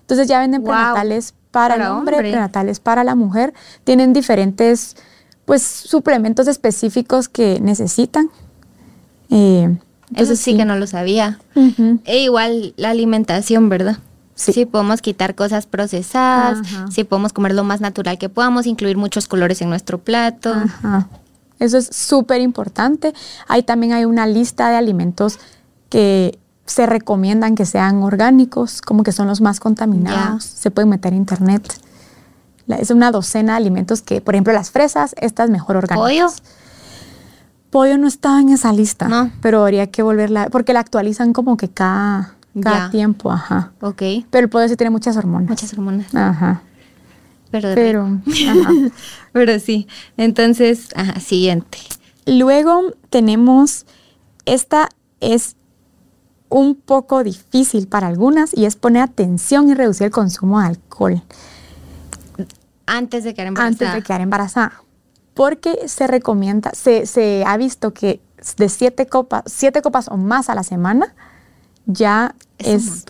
Entonces 0.00 0.28
ya 0.28 0.40
venden 0.40 0.62
Wow. 0.62 0.70
prenatales 0.72 1.34
para, 1.50 1.76
el 1.76 1.82
hombre, 1.82 2.16
hombre. 2.16 2.30
prenatales 2.32 2.80
para 2.80 3.04
la 3.04 3.14
mujer. 3.14 3.54
Tienen 3.84 4.12
diferentes 4.12 4.96
pues 5.44 5.62
suplementos 5.62 6.46
específicos 6.48 7.28
que 7.28 7.58
necesitan. 7.60 8.28
Eh, 9.30 9.76
Eso 10.14 10.36
sí, 10.36 10.56
que 10.56 10.64
no 10.64 10.76
lo 10.76 10.86
sabía. 10.86 11.38
E 12.04 12.18
igual 12.24 12.74
la 12.76 12.90
alimentación, 12.90 13.68
¿verdad? 13.68 13.98
Sí. 14.34 14.52
Sí. 14.54 14.64
podemos 14.64 15.02
quitar 15.02 15.34
cosas 15.34 15.66
procesadas, 15.66 16.60
Ajá. 16.60 16.86
sí 16.90 17.04
podemos 17.04 17.32
comer 17.34 17.52
lo 17.54 17.62
más 17.62 17.82
natural 17.82 18.16
que 18.16 18.30
podamos, 18.30 18.66
incluir 18.66 18.96
muchos 18.96 19.28
colores 19.28 19.60
en 19.60 19.68
nuestro 19.68 19.98
plato. 19.98 20.54
Ajá. 20.54 21.08
Eso 21.60 21.78
es 21.78 21.86
súper 21.92 22.40
importante. 22.40 23.14
Ahí 23.46 23.62
también 23.62 23.92
hay 23.92 24.04
una 24.04 24.26
lista 24.26 24.68
de 24.70 24.76
alimentos 24.76 25.38
que 25.88 26.38
se 26.66 26.86
recomiendan 26.86 27.54
que 27.54 27.66
sean 27.66 28.02
orgánicos, 28.02 28.80
como 28.82 29.02
que 29.04 29.12
son 29.12 29.26
los 29.28 29.40
más 29.40 29.60
contaminados. 29.60 30.44
Se 30.44 30.70
pueden 30.70 30.88
meter 30.88 31.12
en 31.12 31.18
internet. 31.18 31.72
La- 32.66 32.76
es 32.76 32.90
una 32.90 33.10
docena 33.10 33.52
de 33.52 33.56
alimentos 33.58 34.00
que, 34.02 34.20
por 34.20 34.34
ejemplo, 34.34 34.52
las 34.52 34.70
fresas, 34.70 35.14
estas 35.20 35.50
mejor 35.50 35.76
orgánicas. 35.76 36.08
¿Pollo? 36.08 36.26
Pollo 37.70 37.98
no 37.98 38.08
estaba 38.08 38.40
en 38.40 38.48
esa 38.48 38.72
lista, 38.72 39.06
No. 39.08 39.30
pero 39.40 39.62
habría 39.62 39.88
que 39.90 40.02
volverla, 40.02 40.48
porque 40.50 40.72
la 40.72 40.80
actualizan 40.80 41.32
como 41.32 41.56
que 41.56 41.68
cada, 41.68 42.34
cada 42.60 42.90
tiempo, 42.90 43.30
ajá. 43.30 43.72
Ok, 43.80 44.02
Pero 44.30 44.44
el 44.44 44.48
pollo 44.48 44.68
sí 44.68 44.76
tiene 44.76 44.90
muchas 44.90 45.16
hormonas. 45.16 45.48
muchas 45.48 45.72
hormonas. 45.72 46.12
Ajá. 46.14 46.62
Pero, 47.50 47.74
Pero, 47.74 48.20
ajá. 48.48 48.70
pero 49.32 49.58
sí. 49.58 49.88
Entonces, 50.16 50.88
ajá, 50.94 51.18
siguiente. 51.20 51.78
Luego 52.26 52.92
tenemos, 53.10 53.86
esta 54.44 54.88
es 55.20 55.56
un 56.48 56.74
poco 56.74 57.22
difícil 57.22 57.86
para 57.88 58.08
algunas 58.08 58.56
y 58.56 58.64
es 58.66 58.76
poner 58.76 59.02
atención 59.02 59.68
y 59.68 59.74
reducir 59.74 60.06
el 60.06 60.10
consumo 60.10 60.60
de 60.60 60.66
alcohol 60.66 61.22
Antes 62.86 63.22
de 63.24 63.34
quedar 63.34 63.46
embarazada. 63.48 63.68
antes 63.68 63.94
de 63.94 64.02
quedar 64.02 64.20
embarazada. 64.20 64.82
Porque 65.34 65.88
se 65.88 66.08
recomienda, 66.08 66.72
se, 66.74 67.06
se 67.06 67.44
ha 67.46 67.56
visto 67.56 67.94
que 67.94 68.20
de 68.56 68.68
siete 68.68 69.06
copas, 69.06 69.44
siete 69.46 69.80
copas 69.80 70.08
o 70.08 70.16
más 70.16 70.48
a 70.50 70.54
la 70.54 70.64
semana 70.64 71.14
ya 71.86 72.34
Es. 72.58 73.04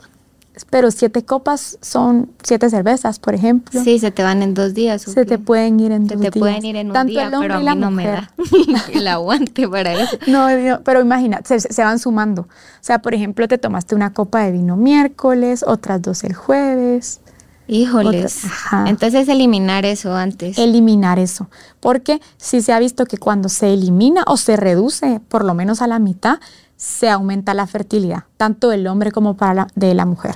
Pero 0.68 0.90
siete 0.90 1.24
copas 1.24 1.78
son 1.80 2.30
siete 2.42 2.68
cervezas, 2.70 3.18
por 3.18 3.34
ejemplo. 3.34 3.82
Sí, 3.82 3.98
se 3.98 4.10
te 4.10 4.22
van 4.22 4.42
en 4.42 4.52
dos 4.54 4.74
días. 4.74 5.06
¿o 5.08 5.12
Se 5.12 5.20
qué? 5.22 5.26
te 5.26 5.38
pueden 5.38 5.80
ir 5.80 5.92
en 5.92 6.08
Se 6.08 6.14
dos 6.14 6.22
te 6.22 6.30
días. 6.30 6.38
pueden 6.40 6.64
ir 6.64 6.76
en 6.76 6.88
un 6.88 6.92
Tanto 6.92 7.10
día, 7.12 7.24
el 7.28 7.30
pero 7.40 7.54
a 7.54 7.60
la 7.60 7.74
mí 7.74 7.80
no 7.80 7.90
me 7.90 8.06
da 8.06 8.30
el 8.92 9.06
aguante 9.08 9.68
para 9.68 9.92
eso. 9.94 10.16
No, 10.26 10.50
no, 10.56 10.80
pero 10.82 11.00
imagina, 11.00 11.40
se, 11.44 11.60
se 11.60 11.82
van 11.84 11.98
sumando. 11.98 12.42
O 12.42 12.48
sea, 12.82 13.00
por 13.00 13.14
ejemplo, 13.14 13.48
te 13.48 13.58
tomaste 13.58 13.94
una 13.94 14.12
copa 14.12 14.42
de 14.42 14.52
vino 14.52 14.76
miércoles, 14.76 15.64
otras 15.66 16.02
dos 16.02 16.24
el 16.24 16.34
jueves. 16.34 17.20
Híjoles. 17.66 18.38
Otra- 18.44 18.50
ajá. 18.52 18.84
Entonces 18.88 19.28
eliminar 19.28 19.84
eso 19.84 20.12
antes. 20.14 20.58
eliminar 20.58 21.20
eso. 21.20 21.48
Porque 21.78 22.20
si 22.36 22.62
se 22.62 22.72
ha 22.72 22.80
visto 22.80 23.06
que 23.06 23.16
cuando 23.16 23.48
se 23.48 23.72
elimina 23.72 24.24
o 24.26 24.36
se 24.36 24.56
reduce 24.56 25.20
por 25.28 25.44
lo 25.44 25.54
menos 25.54 25.80
a 25.80 25.86
la 25.86 26.00
mitad, 26.00 26.40
se 26.80 27.10
aumenta 27.10 27.52
la 27.52 27.66
fertilidad, 27.66 28.24
tanto 28.38 28.70
del 28.70 28.86
hombre 28.86 29.12
como 29.12 29.36
para 29.36 29.52
la, 29.52 29.66
de 29.74 29.92
la 29.92 30.06
mujer. 30.06 30.34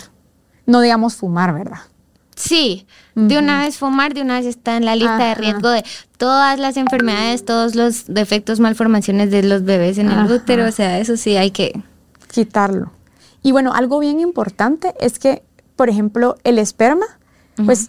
No 0.66 0.82
digamos 0.82 1.16
fumar, 1.16 1.54
¿verdad? 1.54 1.78
Sí, 2.36 2.86
de 3.14 3.38
una 3.38 3.60
vez 3.62 3.78
fumar, 3.78 4.12
de 4.12 4.20
una 4.20 4.34
vez 4.34 4.44
está 4.44 4.76
en 4.76 4.84
la 4.84 4.94
lista 4.94 5.16
de 5.24 5.34
riesgo 5.36 5.70
de 5.70 5.82
todas 6.18 6.58
las 6.58 6.76
enfermedades, 6.76 7.46
todos 7.46 7.74
los 7.76 8.06
defectos, 8.08 8.60
malformaciones 8.60 9.30
de 9.30 9.42
los 9.42 9.64
bebés 9.64 9.96
en 9.96 10.10
el 10.10 10.18
Ajá. 10.18 10.34
útero. 10.34 10.66
O 10.66 10.72
sea, 10.72 10.98
eso 10.98 11.16
sí 11.16 11.36
hay 11.38 11.50
que. 11.50 11.80
Quitarlo. 12.30 12.90
Y 13.42 13.52
bueno, 13.52 13.72
algo 13.72 13.98
bien 14.00 14.20
importante 14.20 14.92
es 15.00 15.18
que, 15.18 15.44
por 15.76 15.88
ejemplo, 15.88 16.34
el 16.44 16.58
esperma, 16.58 17.06
pues, 17.64 17.88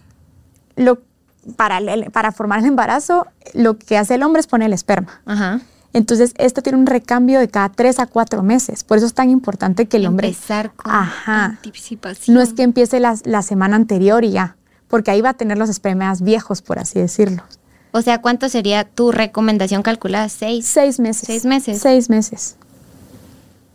lo, 0.77 0.99
para, 1.57 1.79
el- 1.79 2.09
para 2.11 2.31
formar 2.31 2.59
el 2.59 2.65
embarazo, 2.67 3.27
lo 3.53 3.77
que 3.77 3.97
hace 3.97 4.15
el 4.15 4.23
hombre 4.23 4.39
es 4.39 4.47
poner 4.47 4.67
el 4.67 4.73
esperma. 4.73 5.21
Ajá. 5.25 5.59
Entonces, 5.95 6.33
esto 6.37 6.61
tiene 6.61 6.77
un 6.77 6.87
recambio 6.87 7.39
de 7.39 7.47
cada 7.47 7.69
tres 7.69 7.99
a 7.99 8.05
cuatro 8.05 8.43
meses. 8.43 8.83
Por 8.83 8.97
eso 8.97 9.07
es 9.07 9.13
tan 9.13 9.29
importante 9.29 9.85
que 9.85 9.95
el 9.95 10.07
hombre... 10.07 10.27
Empezar 10.27 10.73
con 10.73 10.91
Ajá. 10.91 11.45
anticipación. 11.45 12.35
No 12.35 12.41
es 12.41 12.51
que 12.51 12.63
empiece 12.63 12.99
la, 12.99 13.17
la 13.23 13.41
semana 13.41 13.77
anterior 13.77 14.25
y 14.25 14.31
ya, 14.31 14.57
porque 14.89 15.11
ahí 15.11 15.21
va 15.21 15.29
a 15.29 15.33
tener 15.35 15.57
los 15.57 15.69
espermas 15.69 16.21
viejos, 16.21 16.61
por 16.61 16.79
así 16.79 16.99
decirlo. 16.99 17.43
O 17.93 18.01
sea, 18.01 18.19
¿cuánto 18.19 18.49
sería 18.49 18.83
tu 18.83 19.13
recomendación 19.13 19.83
calculada? 19.83 20.27
¿Seis? 20.27 20.65
Seis 20.65 20.99
meses. 20.99 21.27
Seis 21.27 21.45
meses. 21.45 21.81
Seis 21.81 22.09
meses. 22.09 22.57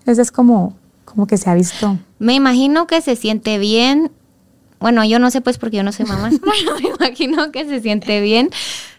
Ese 0.04 0.20
es 0.20 0.30
como, 0.30 0.76
como 1.06 1.26
que 1.26 1.38
se 1.38 1.48
ha 1.48 1.54
visto. 1.54 1.96
Me 2.18 2.34
imagino 2.34 2.86
que 2.86 3.00
se 3.00 3.16
siente 3.16 3.58
bien. 3.58 4.12
Bueno, 4.78 5.06
yo 5.06 5.20
no 5.20 5.30
sé 5.30 5.40
pues 5.40 5.56
porque 5.56 5.78
yo 5.78 5.84
no 5.84 5.92
soy 5.92 6.04
mamá, 6.04 6.28
pero 6.38 6.80
me 6.80 6.88
imagino 6.96 7.50
que 7.50 7.64
se 7.64 7.80
siente 7.80 8.20
bien 8.20 8.50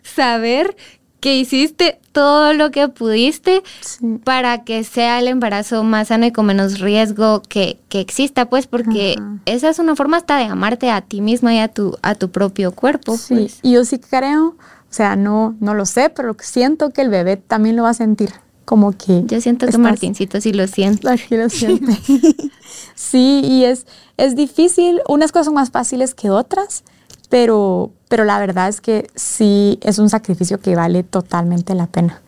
saber 0.01 0.75
que 1.21 1.37
hiciste 1.37 1.99
todo 2.11 2.51
lo 2.53 2.71
que 2.71 2.89
pudiste 2.89 3.63
Sí. 3.79 4.19
para 4.23 4.63
que 4.65 4.83
sea 4.83 5.19
el 5.19 5.27
embarazo 5.29 5.83
más 5.83 6.09
sano 6.09 6.25
y 6.25 6.31
con 6.31 6.45
menos 6.47 6.79
riesgo 6.79 7.41
que, 7.47 7.79
que 7.87 8.01
exista, 8.01 8.49
pues, 8.49 8.67
porque 8.67 9.15
Ajá. 9.17 9.37
esa 9.45 9.69
es 9.69 9.79
una 9.79 9.95
forma 9.95 10.17
hasta 10.17 10.35
de 10.37 10.45
amarte 10.45 10.91
a 10.91 10.99
ti 11.01 11.21
misma 11.21 11.53
y 11.53 11.59
a 11.59 11.69
tu, 11.69 11.97
a 12.01 12.15
tu 12.15 12.29
propio 12.31 12.73
cuerpo, 12.73 13.15
Sí, 13.17 13.35
pues. 13.35 13.59
y 13.61 13.71
yo 13.73 13.85
sí 13.85 13.99
creo, 13.99 14.47
o 14.47 14.93
sea, 14.93 15.15
no, 15.15 15.55
no 15.61 15.73
lo 15.73 15.85
sé, 15.85 16.09
pero 16.09 16.35
siento 16.41 16.89
que 16.89 17.01
el 17.01 17.09
bebé 17.09 17.37
también 17.37 17.77
lo 17.77 17.83
va 17.83 17.91
a 17.91 17.93
sentir. 17.93 18.31
Como 18.65 18.91
que. 18.93 19.23
Yo 19.25 19.41
siento 19.41 19.67
que 19.67 19.77
Martincito 19.77 20.39
sí 20.39 20.53
lo 20.53 20.65
siente. 20.67 21.09
Aquí 21.09 21.35
lo 21.35 21.49
siente. 21.49 21.97
sí, 22.95 23.41
y 23.43 23.65
es, 23.65 23.85
es 24.17 24.35
difícil. 24.35 25.01
Unas 25.07 25.31
cosas 25.31 25.45
son 25.45 25.55
más 25.55 25.71
fáciles 25.71 26.13
que 26.13 26.29
otras, 26.29 26.83
pero, 27.31 27.91
pero 28.09 28.25
la 28.25 28.37
verdad 28.39 28.67
es 28.67 28.81
que 28.81 29.09
sí 29.15 29.79
es 29.81 29.99
un 29.99 30.09
sacrificio 30.09 30.59
que 30.59 30.75
vale 30.75 31.01
totalmente 31.01 31.73
la 31.75 31.87
pena. 31.87 32.21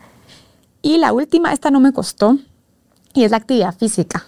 Y 0.80 0.96
la 0.96 1.12
última, 1.12 1.52
esta 1.52 1.70
no 1.70 1.78
me 1.78 1.92
costó, 1.92 2.38
y 3.12 3.24
es 3.24 3.30
la 3.30 3.36
actividad 3.36 3.76
física. 3.76 4.24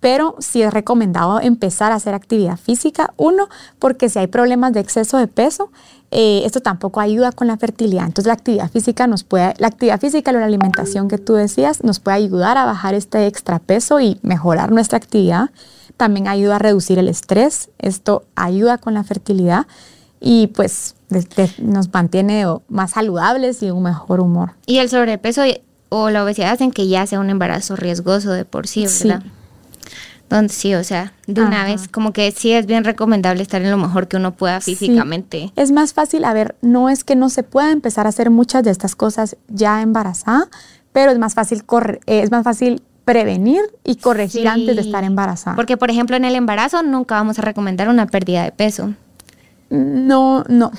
Pero 0.00 0.34
sí 0.40 0.62
es 0.62 0.74
recomendado 0.74 1.40
empezar 1.40 1.92
a 1.92 1.96
hacer 1.96 2.14
actividad 2.14 2.56
física. 2.56 3.14
Uno, 3.16 3.48
porque 3.78 4.08
si 4.08 4.18
hay 4.18 4.26
problemas 4.26 4.72
de 4.72 4.80
exceso 4.80 5.18
de 5.18 5.28
peso, 5.28 5.70
eh, 6.10 6.42
esto 6.44 6.60
tampoco 6.60 6.98
ayuda 6.98 7.30
con 7.30 7.46
la 7.46 7.56
fertilidad. 7.56 8.06
Entonces 8.06 8.26
la 8.26 8.32
actividad 8.32 8.68
física 8.70 9.06
nos 9.06 9.22
puede, 9.22 9.54
la 9.58 9.68
actividad 9.68 10.00
física 10.00 10.32
la 10.32 10.44
alimentación 10.44 11.06
que 11.06 11.18
tú 11.18 11.34
decías 11.34 11.84
nos 11.84 12.00
puede 12.00 12.16
ayudar 12.16 12.56
a 12.56 12.64
bajar 12.64 12.94
este 12.94 13.28
extra 13.28 13.60
peso 13.60 14.00
y 14.00 14.18
mejorar 14.22 14.72
nuestra 14.72 14.96
actividad. 14.96 15.50
También 16.00 16.28
ayuda 16.28 16.56
a 16.56 16.58
reducir 16.58 16.98
el 16.98 17.08
estrés. 17.08 17.68
Esto 17.78 18.24
ayuda 18.34 18.78
con 18.78 18.94
la 18.94 19.04
fertilidad 19.04 19.66
y 20.18 20.46
pues 20.46 20.94
de- 21.10 21.20
de- 21.36 21.50
nos 21.58 21.92
mantiene 21.92 22.46
más 22.70 22.92
saludables 22.92 23.62
y 23.62 23.70
un 23.70 23.82
mejor 23.82 24.20
humor. 24.20 24.52
Y 24.64 24.78
el 24.78 24.88
sobrepeso 24.88 25.44
y- 25.44 25.60
o 25.90 26.08
la 26.08 26.24
obesidad 26.24 26.52
hacen 26.52 26.70
que 26.72 26.88
ya 26.88 27.06
sea 27.06 27.20
un 27.20 27.28
embarazo 27.28 27.76
riesgoso 27.76 28.30
de 28.32 28.46
por 28.46 28.66
sí, 28.66 28.88
Sí. 28.88 29.08
¿verdad? 29.08 29.24
Donde 30.30 30.54
sí, 30.54 30.74
o 30.74 30.82
sea, 30.84 31.12
de 31.26 31.42
una 31.42 31.64
Ajá. 31.64 31.72
vez, 31.72 31.86
como 31.88 32.14
que 32.14 32.32
sí 32.32 32.50
es 32.52 32.64
bien 32.64 32.84
recomendable 32.84 33.42
estar 33.42 33.60
en 33.60 33.70
lo 33.70 33.76
mejor 33.76 34.08
que 34.08 34.16
uno 34.16 34.34
pueda 34.34 34.62
Sí. 34.62 34.76
físicamente. 34.76 35.52
Es 35.54 35.70
más 35.70 35.92
fácil, 35.92 36.24
a 36.24 36.32
ver, 36.32 36.56
no 36.62 36.88
es 36.88 37.04
que 37.04 37.14
no 37.14 37.28
se 37.28 37.42
pueda 37.42 37.72
empezar 37.72 38.06
a 38.06 38.08
hacer 38.08 38.30
muchas 38.30 38.62
de 38.62 38.70
estas 38.70 38.96
cosas 38.96 39.36
ya 39.48 39.82
embarazada, 39.82 40.48
pero 40.92 41.12
es 41.12 41.18
más 41.18 41.34
fácil 41.34 41.66
corre- 41.66 42.00
eh, 42.06 42.22
es 42.22 42.30
más 42.30 42.42
fácil 42.44 42.82
prevenir 43.12 43.60
y 43.84 43.96
corregir 43.96 44.42
Sí. 44.42 44.46
antes 44.46 44.76
de 44.76 44.82
estar 44.82 45.04
embarazada. 45.04 45.56
Porque, 45.56 45.76
por 45.76 45.90
ejemplo, 45.90 46.16
en 46.16 46.24
el 46.24 46.34
embarazo 46.34 46.82
nunca 46.82 47.14
vamos 47.16 47.38
a 47.38 47.42
recomendar 47.42 47.88
una 47.88 48.06
pérdida 48.06 48.44
de 48.44 48.52
peso. 48.52 48.94
no, 49.70 50.44
no. 50.48 50.70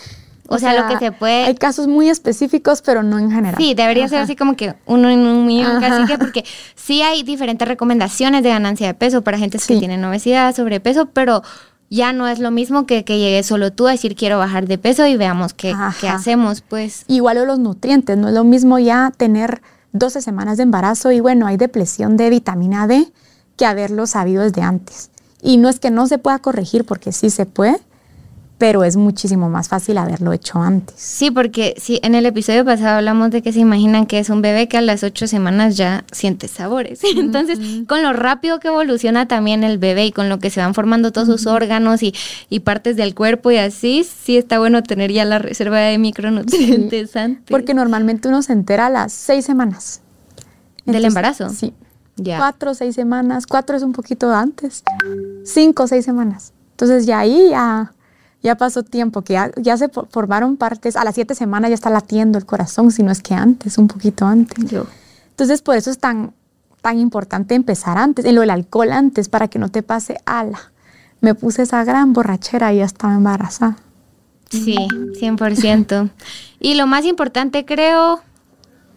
O 0.54 0.58
sea, 0.60 0.74
lo 0.82 0.86
que 0.90 0.98
se 1.00 1.14
puede- 1.14 1.46
Hay 1.46 1.56
casos 1.56 1.88
muy 1.88 2.10
específicos, 2.10 2.82
pero 2.82 3.04
no 3.04 3.18
en 3.18 3.32
general. 3.32 3.56
Sí, 3.58 3.74
debería 3.74 4.06
ser 4.10 4.20
así 4.20 4.36
como 4.36 4.58
que 4.58 4.74
uno 4.86 5.10
en 5.10 5.20
un 5.20 5.46
millón, 5.46 5.80
casi 5.80 6.06
que 6.06 6.18
porque 6.18 6.44
sí 6.76 7.02
hay 7.02 7.24
diferentes 7.24 7.66
recomendaciones 7.66 8.44
de 8.44 8.50
ganancia 8.50 8.88
de 8.88 8.94
peso 8.94 9.22
para 9.22 9.38
gente 9.38 9.58
que 9.66 9.78
tienen 9.80 10.04
obesidad, 10.04 10.54
sobrepeso, 10.54 11.06
pero 11.06 11.42
ya 11.90 12.12
no 12.12 12.28
es 12.28 12.40
lo 12.40 12.52
mismo 12.52 12.86
que 12.86 13.06
que 13.06 13.18
llegues 13.18 13.46
solo 13.46 13.72
tú 13.72 13.88
a 13.88 13.92
decir 13.92 14.14
quiero 14.14 14.38
bajar 14.40 14.68
de 14.68 14.78
peso 14.78 15.08
y 15.08 15.16
veamos 15.16 15.54
qué, 15.54 15.74
qué 16.02 16.10
hacemos, 16.10 16.60
pues. 16.60 17.06
Igual 17.08 17.38
o 17.38 17.46
los 17.46 17.58
nutrientes, 17.60 18.18
no 18.18 18.28
es 18.28 18.34
lo 18.34 18.44
mismo 18.44 18.78
ya 18.78 19.14
tener 19.16 19.62
12 19.94 20.22
semanas 20.22 20.58
de 20.58 20.64
embarazo 20.64 21.12
y 21.12 21.20
bueno, 21.20 21.48
hay 21.48 21.58
depresión 21.58 22.18
de 22.18 22.30
vitamina 22.30 22.88
D 22.88 23.12
que 23.58 23.66
haberlo 23.66 24.08
sabido 24.08 24.44
desde 24.44 24.62
antes. 24.62 25.10
Y 25.42 25.58
no 25.58 25.70
es 25.70 25.80
que 25.80 25.92
no 25.92 26.08
se 26.08 26.18
pueda 26.18 26.40
corregir 26.40 26.86
porque 26.86 27.12
sí 27.12 27.30
se 27.30 27.46
puede, 27.46 27.78
pero 28.62 28.84
es 28.84 28.96
muchísimo 28.96 29.50
más 29.50 29.70
fácil 29.70 29.98
haberlo 29.98 30.34
hecho 30.34 30.62
antes. 30.62 30.94
Sí, 30.96 31.32
porque 31.32 31.74
sí, 31.80 32.00
en 32.04 32.14
el 32.14 32.28
episodio 32.28 32.64
pasado 32.64 32.98
hablamos 32.98 33.32
de 33.32 33.42
que 33.42 33.52
se 33.52 33.60
imaginan 33.60 34.06
que 34.06 34.20
es 34.20 34.30
un 34.30 34.44
bebé 34.44 34.68
que 34.68 34.78
a 34.78 34.82
las 34.82 35.02
ocho 35.02 35.26
semanas 35.26 35.78
ya 35.78 36.06
siente 36.12 36.48
sabores. 36.48 37.00
Entonces, 37.18 37.58
con 37.88 38.04
lo 38.04 38.14
rápido 38.14 38.60
que 38.60 38.68
evoluciona 38.68 39.28
también 39.28 39.64
el 39.64 39.80
bebé 39.80 40.06
y 40.06 40.12
con 40.12 40.30
lo 40.30 40.38
que 40.38 40.52
se 40.52 40.60
van 40.60 40.76
formando 40.76 41.12
todos 41.12 41.28
sus 41.28 41.48
órganos 41.48 42.04
y, 42.04 42.14
y 42.52 42.60
partes 42.60 42.98
del 42.98 43.16
cuerpo 43.16 43.50
y 43.50 43.58
así, 43.58 44.04
sí 44.04 44.38
está 44.38 44.60
bueno 44.60 44.84
tener 44.84 45.12
ya 45.12 45.26
la 45.26 45.40
reserva 45.40 45.80
de 45.80 45.98
micronutrientes 45.98 47.16
antes. 47.16 47.50
Porque 47.50 47.74
normalmente 47.74 48.28
uno 48.28 48.44
se 48.44 48.54
entera 48.54 48.86
a 48.86 48.90
las 48.92 49.12
seis 49.12 49.44
semanas. 49.44 50.02
¿Del 50.86 51.04
embarazo? 51.04 51.50
Sí. 51.50 51.74
Ya. 52.16 52.38
Cuatro 52.38 52.76
seis 52.76 52.94
semanas. 52.94 53.48
Cuatro 53.48 53.76
es 53.76 53.82
un 53.82 53.94
poquito 53.94 54.32
antes. 54.32 54.84
Cinco 55.46 55.88
seis 55.88 56.06
semanas. 56.06 56.54
Entonces 56.74 57.08
ya 57.08 57.22
ahí 57.22 57.50
ya, 57.50 57.92
ya 58.44 58.56
pasó 58.56 58.84
tiempo, 58.84 59.22
que 59.22 59.34
ya, 59.34 59.52
ya 59.58 59.78
se 59.78 59.90
fo- 59.90 60.08
formaron 60.10 60.58
partes. 60.58 60.96
A 60.96 61.04
las 61.04 61.16
siete 61.16 61.36
semanas 61.36 61.70
ya 61.70 61.76
está 61.76 61.90
latiendo 61.90 62.38
el 62.38 62.46
corazón, 62.46 62.92
si 62.92 63.04
no 63.04 63.12
es 63.12 63.22
que 63.22 63.34
antes, 63.36 63.78
un 63.78 63.88
poquito 63.88 64.26
antes. 64.26 64.66
Yo. 64.70 64.86
Entonces 65.30 65.62
por 65.62 65.76
eso 65.76 65.90
es 65.92 66.00
tan, 66.00 66.34
tan 66.82 67.00
importante 67.00 67.56
empezar 67.56 67.98
antes, 67.98 68.26
en 68.26 68.36
lo 68.36 68.42
del 68.42 68.50
alcohol 68.50 68.92
antes, 68.92 69.30
para 69.30 69.48
que 69.48 69.60
no 69.60 69.70
te 69.70 69.84
pase 69.84 70.18
ala. 70.26 70.60
Me 71.22 71.36
puse 71.36 71.62
esa 71.62 71.84
gran 71.84 72.14
borrachera 72.14 72.74
y 72.74 72.78
ya 72.78 72.86
estaba 72.86 73.14
embarazada. 73.14 73.78
Sí, 74.50 74.76
100%. 75.20 76.10
y 76.60 76.74
lo 76.74 76.88
más 76.88 77.06
importante 77.06 77.64
creo, 77.64 78.22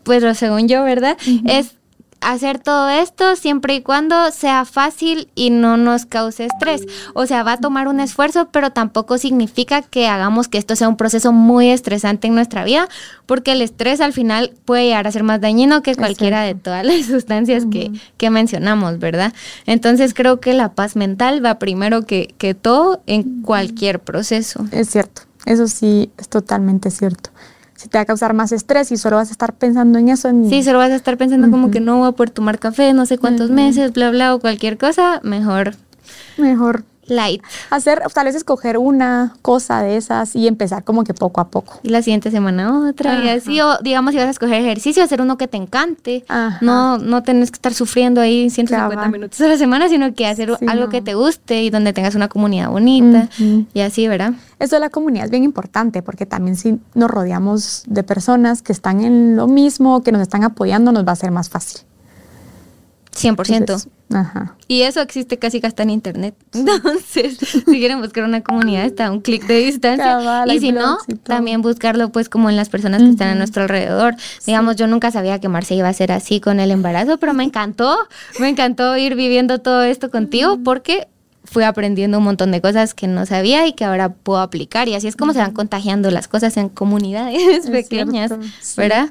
pues 0.03 0.23
lo 0.23 0.35
según 0.35 0.67
yo, 0.69 0.83
¿verdad? 0.85 1.17
Es 1.45 1.77
hacer 2.25 2.59
todo 2.59 2.89
esto 2.89 3.37
siempre 3.37 3.75
y 3.75 3.83
cuando 3.83 4.31
sea 4.31 4.65
fácil 4.65 5.29
y 5.35 5.51
no 5.51 5.77
nos 5.77 6.07
cause 6.07 6.47
estrés. 6.47 6.83
O 7.15 7.27
sea, 7.27 7.43
va 7.43 7.53
a 7.53 7.61
tomar 7.61 7.89
un 7.89 8.01
esfuerzo, 8.01 8.49
pero 8.51 8.71
tampoco 8.71 9.19
significa 9.19 9.83
que 9.83 10.09
hagamos 10.09 10.49
que 10.49 10.59
esto 10.59 10.77
sea 10.77 10.89
un 10.89 10.97
proceso 10.97 11.33
muy 11.33 11.71
estresante 11.71 12.27
en 12.27 12.35
nuestra 12.35 12.65
vida, 12.65 12.89
porque 13.27 13.53
el 13.53 13.63
estrés 13.63 14.01
al 14.01 14.13
final 14.13 14.53
puede 14.65 14.85
llegar 14.85 15.07
a 15.07 15.13
ser 15.13 15.23
más 15.23 15.41
dañino 15.41 15.83
que 15.83 15.95
cualquiera 15.95 16.43
de 16.43 16.55
todas 16.55 16.85
las 16.87 17.07
sustancias 17.07 17.65
que, 17.71 17.93
que 18.17 18.31
mencionamos, 18.31 18.99
¿verdad? 18.99 19.33
Entonces 19.67 20.15
creo 20.15 20.41
que 20.41 20.55
la 20.55 20.73
paz 20.73 20.97
mental 20.97 21.45
va 21.45 21.59
primero 21.59 22.03
que, 22.03 22.35
que 22.39 22.55
todo 22.55 23.03
en 23.07 23.43
cualquier 23.43 24.01
proceso. 24.01 24.65
Es 24.73 24.91
cierto, 24.91 25.23
eso 25.47 25.69
sí 25.69 26.11
es 26.17 26.29
totalmente 26.29 26.91
cierto. 26.91 27.31
Te 27.91 27.99
va 27.99 28.03
a 28.03 28.05
causar 28.05 28.35
más 28.35 28.53
estrés 28.53 28.91
y 28.93 28.97
solo 28.97 29.17
vas 29.17 29.29
a 29.29 29.33
estar 29.33 29.53
pensando 29.55 29.99
en 29.99 30.09
eso, 30.09 30.29
en- 30.29 30.49
Sí, 30.49 30.63
solo 30.63 30.79
vas 30.79 30.91
a 30.91 30.97
estar 30.97 31.17
pensando 31.17 31.51
como 31.51 31.71
que 31.71 31.81
no 31.81 31.99
voy 31.99 32.09
a 32.09 32.13
poder 32.13 32.31
tomar 32.31 32.59
café 32.59 32.93
no 32.93 33.07
sé 33.07 33.19
cuántos 33.19 33.51
meses, 33.51 33.93
bla, 33.93 34.11
bla, 34.11 34.35
o 34.35 34.41
cualquier 34.41 34.79
cosa, 34.79 35.21
mejor. 35.23 35.75
mejor 36.39 36.85
light. 37.07 37.43
Hacer, 37.71 38.03
tal 38.13 38.27
vez 38.27 38.35
escoger 38.35 38.79
una 38.79 39.35
cosa 39.43 39.83
de 39.83 39.97
esas 39.97 40.35
y 40.37 40.47
empezar 40.49 40.85
como 40.85 41.05
que 41.05 41.15
poco 41.15 41.41
a 41.41 41.49
poco. 41.49 41.81
Y 41.83 41.89
la 41.91 42.03
siguiente 42.03 42.31
semana 42.31 42.89
otra 42.89 43.23
y 43.25 43.29
así. 43.29 43.61
O 43.61 43.79
digamos, 43.83 44.13
si 44.13 44.19
vas 44.19 44.27
a 44.27 44.31
escoger 44.31 44.61
ejercicio, 44.61 45.03
hacer 45.03 45.21
uno 45.21 45.37
que 45.39 45.49
te 45.49 45.57
encante. 45.57 46.25
Ajá. 46.29 46.59
No, 46.61 46.99
no 46.99 47.23
tenés 47.23 47.51
que 47.51 47.57
estar 47.57 47.75
sufriendo 47.75 48.21
ahí 48.21 48.51
150 48.51 48.95
Cabal. 48.97 49.13
minutos 49.13 49.41
a 49.41 49.47
la 49.49 49.57
semana, 49.57 49.89
sino 49.89 50.13
que 50.15 50.27
hacer 50.27 50.51
Sí, 50.59 50.67
algo 50.69 50.85
no. 50.85 50.91
que 50.91 51.03
te 51.03 51.15
guste 51.15 51.63
y 51.63 51.71
donde 51.71 51.93
tengas 51.93 52.15
una 52.15 52.29
comunidad 52.29 52.71
bonita. 52.71 53.29
Y 53.73 53.81
así, 53.81 54.07
¿verdad? 54.09 54.35
Eso 54.59 54.77
de 54.77 54.81
la 54.81 54.91
comunidad 54.91 55.27
es 55.27 55.31
bien 55.31 55.45
importante 55.45 56.03
porque 56.03 56.27
también 56.27 56.57
si 56.57 56.79
nos 56.95 57.11
rodeamos 57.11 57.83
de 57.87 58.03
personas 58.03 58.63
que 58.63 58.73
están 58.73 59.01
en 59.03 59.37
lo 59.37 59.47
mismo, 59.47 60.03
que 60.03 60.13
nos 60.13 60.23
están 60.23 60.45
apoyando, 60.45 60.93
nos 60.93 61.07
va 61.07 61.13
a 61.13 61.17
ser 61.17 61.31
más 61.31 61.49
fácil. 61.51 61.81
100%. 63.15 63.57
Entonces, 63.57 63.89
ajá. 64.13 64.57
Y 64.67 64.83
eso 64.83 65.01
existe 65.01 65.39
casi 65.39 65.61
que 65.61 65.67
hasta 65.67 65.83
en 65.83 65.91
internet. 65.91 66.35
Entonces, 66.53 67.39
si 67.39 67.63
quieren 67.63 68.01
buscar 68.01 68.25
una 68.25 68.43
comunidad, 68.43 68.85
está 68.85 69.07
a 69.07 69.11
un 69.11 69.21
clic 69.21 69.47
de 69.47 69.59
distancia. 69.59 70.05
Cabal, 70.05 70.53
y 70.53 70.61
si 70.61 70.73
no, 70.73 70.99
y 71.07 71.15
también 71.15 71.63
buscarlo 71.63 72.11
pues 72.11 72.29
como 72.29 72.51
en 72.51 72.57
las 72.57 72.69
personas 72.69 73.03
que 73.03 73.11
están 73.11 73.29
a 73.29 73.35
nuestro 73.35 73.63
alrededor. 73.63 74.15
Digamos, 74.47 74.77
yo 74.77 74.87
nunca 74.87 75.11
sabía 75.11 75.39
que 75.41 75.49
Marce 75.49 75.75
iba 75.75 75.89
a 75.89 75.93
ser 75.93 76.13
así 76.13 76.41
con 76.41 76.61
el 76.61 76.71
embarazo, 76.71 77.19
pero 77.19 77.35
me 77.35 77.45
encantó. 77.45 77.97
Me 78.39 78.49
encantó 78.49 78.97
ir 78.97 79.15
viviendo 79.15 79.61
todo 79.61 79.83
esto 79.83 80.11
contigo 80.11 80.59
porque 80.65 81.09
fui 81.45 81.63
aprendiendo 81.63 82.19
un 82.19 82.25
montón 82.25 82.51
de 82.51 82.61
cosas 82.61 82.95
que 82.95 83.07
no 83.07 83.27
sabía 83.27 83.67
y 83.67 83.75
que 83.75 83.85
ahora 83.85 84.09
puedo 84.09 84.41
aplicar. 84.41 84.89
Y 84.89 84.95
así 84.95 85.07
es 85.07 85.17
como 85.17 85.33
se 85.33 85.39
van 85.39 85.53
contagiando 85.53 86.11
las 86.11 86.27
cosas 86.27 86.57
en 86.57 86.69
comunidades 86.69 87.43
Es 87.65 87.71
pequeñas, 87.71 88.29
cierto, 88.29 88.47
sí. 88.61 88.75
¿verdad? 88.77 89.11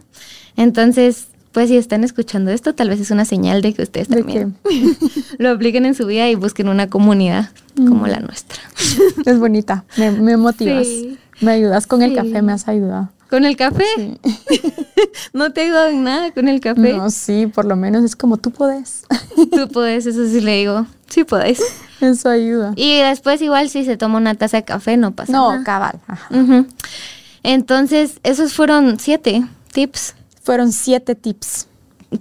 Entonces, 0.55 1.27
pues 1.53 1.69
si 1.69 1.77
están 1.77 2.03
escuchando 2.03 2.51
esto, 2.51 2.74
tal 2.75 2.89
vez 2.89 3.00
es 3.00 3.12
una 3.12 3.25
señal 3.25 3.62
de 3.62 3.74
que 3.74 3.83
ustedes 3.83 4.10
¿De 4.10 4.17
también 4.17 4.55
lo 5.38 5.50
apliquen 5.51 5.86
en 5.86 5.95
su 5.95 6.05
vida 6.07 6.27
y 6.29 6.36
busquen 6.36 6.67
una 6.67 6.89
comunidad 6.89 7.50
como 7.75 8.07
la 8.07 8.19
nuestra. 8.19 8.60
Es 9.25 9.39
bonita, 9.39 9.86
me, 9.98 10.12
me 10.12 10.36
motivas. 10.38 10.86
Sí. 10.88 11.17
Me 11.41 11.51
ayudas 11.53 11.88
con 11.88 12.00
Sí. 12.00 12.05
el 12.05 12.15
café, 12.15 12.41
me 12.41 12.51
has 12.53 12.67
ayudado. 12.67 13.10
¿Con 13.29 13.45
el 13.45 13.55
café? 13.57 13.83
no 15.33 15.51
te 15.51 15.62
he 15.62 15.65
ayudado 15.65 15.89
en 15.89 16.03
nada 16.03 16.31
con 16.31 16.48
el 16.48 16.60
café. 16.60 16.93
No, 16.93 17.10
sí, 17.10 17.48
por 17.48 17.65
lo 17.65 17.75
menos 17.75 18.03
es 18.03 18.15
como 18.15 18.38
tú 18.38 18.51
puedes. 18.51 19.03
Tú 19.51 19.67
puedes, 19.69 20.05
eso 20.05 20.27
sí 20.27 20.41
le 20.41 20.57
digo. 20.57 20.86
Sí 21.10 21.24
podés. 21.24 21.60
Eso 22.01 22.29
ayuda. 22.29 22.74
Y 22.75 23.00
después 23.00 23.41
igual 23.41 23.69
si 23.69 23.86
se 23.86 23.98
toma 23.98 24.17
una 24.17 24.36
taza 24.36 24.57
de 24.57 24.63
café 24.65 24.98
no 24.98 25.12
pasa 25.12 25.31
No, 25.31 25.51
nada. 25.51 25.63
cabal. 25.63 26.00
ajá. 26.07 26.27
Ujú. 26.36 26.67
Entonces, 27.43 28.19
esos 28.24 28.53
fueron 28.53 29.00
siete 29.00 29.43
tips 29.72 30.15
Fueron 30.44 30.72
siete 30.72 31.16
tips. 31.16 31.68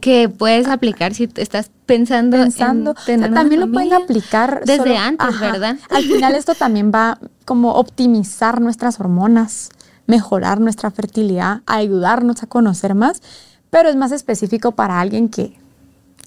que 0.01 0.31
puedes 0.31 0.69
aplicar 0.69 1.13
si 1.13 1.29
estás 1.37 1.71
pensando, 1.85 2.39
Pensando, 2.39 2.93
en 2.93 3.05
tener 3.05 3.31
una 3.31 3.41
también 3.41 3.61
lo 3.61 3.71
pueden 3.71 3.93
aplicar 3.93 4.63
desde 4.65 4.85
solo- 4.85 4.97
antes, 4.99 5.29
ajá. 5.29 5.53
¿verdad? 5.53 5.77
Al 5.91 6.03
final 6.05 6.35
esto 6.35 6.55
también 6.55 6.91
va 6.95 7.19
como 7.45 7.73
optimizar 7.75 8.63
nuestras 8.63 8.99
hormonas, 9.01 9.69
mejorar 10.07 10.61
nuestra 10.61 10.91
fertilidad, 10.91 11.61
ayudarnos 11.67 12.43
a 12.43 12.47
conocer 12.47 12.95
más, 12.95 13.21
pero 13.69 13.91
es 13.91 13.97
más 13.97 14.13
específico 14.13 14.73
para 14.73 14.99
alguien 14.99 15.29
que 15.29 15.59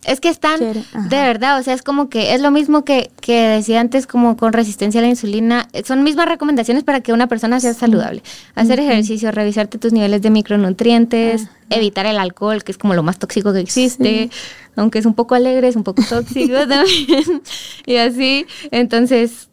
Es 0.05 0.21
que 0.21 0.29
están, 0.29 0.59
Quiere, 0.59 0.83
de 0.93 1.17
verdad, 1.17 1.59
o 1.59 1.63
sea, 1.63 1.73
es 1.73 1.81
como 1.81 2.09
que 2.09 2.33
es 2.35 2.41
lo 2.41 2.51
mismo 2.51 2.85
que, 2.85 3.11
que 3.21 3.47
decía 3.47 3.81
antes, 3.81 4.05
como 4.05 4.37
con 4.37 4.53
resistencia 4.53 4.99
a 4.99 5.03
la 5.03 5.09
insulina. 5.09 5.67
Son 5.83 6.03
mismas 6.03 6.27
recomendaciones 6.27 6.83
para 6.83 7.01
que 7.01 7.11
una 7.11 7.27
persona 7.27 7.59
sea 7.59 7.73
saludable. 7.73 8.21
Hacer 8.53 8.79
ejercicio, 8.79 9.31
revisarte 9.31 9.77
tus 9.77 9.93
niveles 9.93 10.21
de 10.21 10.29
micronutrientes, 10.29 11.47
evitar 11.69 12.05
el 12.05 12.17
alcohol, 12.17 12.63
que 12.63 12.71
es 12.71 12.77
como 12.77 12.93
lo 12.93 13.03
más 13.03 13.17
tóxico 13.17 13.51
que 13.51 13.59
existe, 13.59 14.29
aunque 14.75 14.99
es 14.99 15.05
un 15.05 15.15
poco 15.15 15.35
alegre, 15.35 15.67
es 15.67 15.75
un 15.75 15.83
poco 15.83 16.03
tóxico 16.07 16.53
también. 16.67 17.41
y 17.85 17.95
así, 17.95 18.45
entonces 18.71 19.49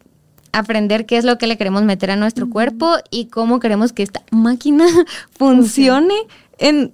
aprender 0.51 1.05
qué 1.05 1.17
es 1.17 1.25
lo 1.25 1.37
que 1.37 1.47
le 1.47 1.57
queremos 1.57 1.83
meter 1.83 2.11
a 2.11 2.15
nuestro 2.15 2.49
cuerpo 2.49 2.97
y 3.09 3.25
cómo 3.25 3.59
queremos 3.59 3.91
que 3.91 4.03
esta 4.03 4.21
máquina 4.31 4.85
funcione 5.37 6.15
en 6.59 6.93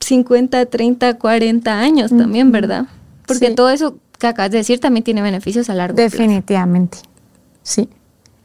50, 0.00 0.66
30, 0.66 1.14
40 1.18 1.78
años 1.78 2.10
también, 2.10 2.50
¿verdad? 2.52 2.86
Porque 3.26 3.48
Sí. 3.48 3.54
todo 3.54 3.70
eso 3.70 3.96
que 4.18 4.26
acabas 4.26 4.50
de 4.50 4.58
decir 4.58 4.80
también 4.80 5.04
tiene 5.04 5.22
beneficios 5.22 5.70
a 5.70 5.74
largo 5.74 5.96
plazo. 5.96 6.10
definitivamente, 6.16 6.98
sí. 7.62 7.88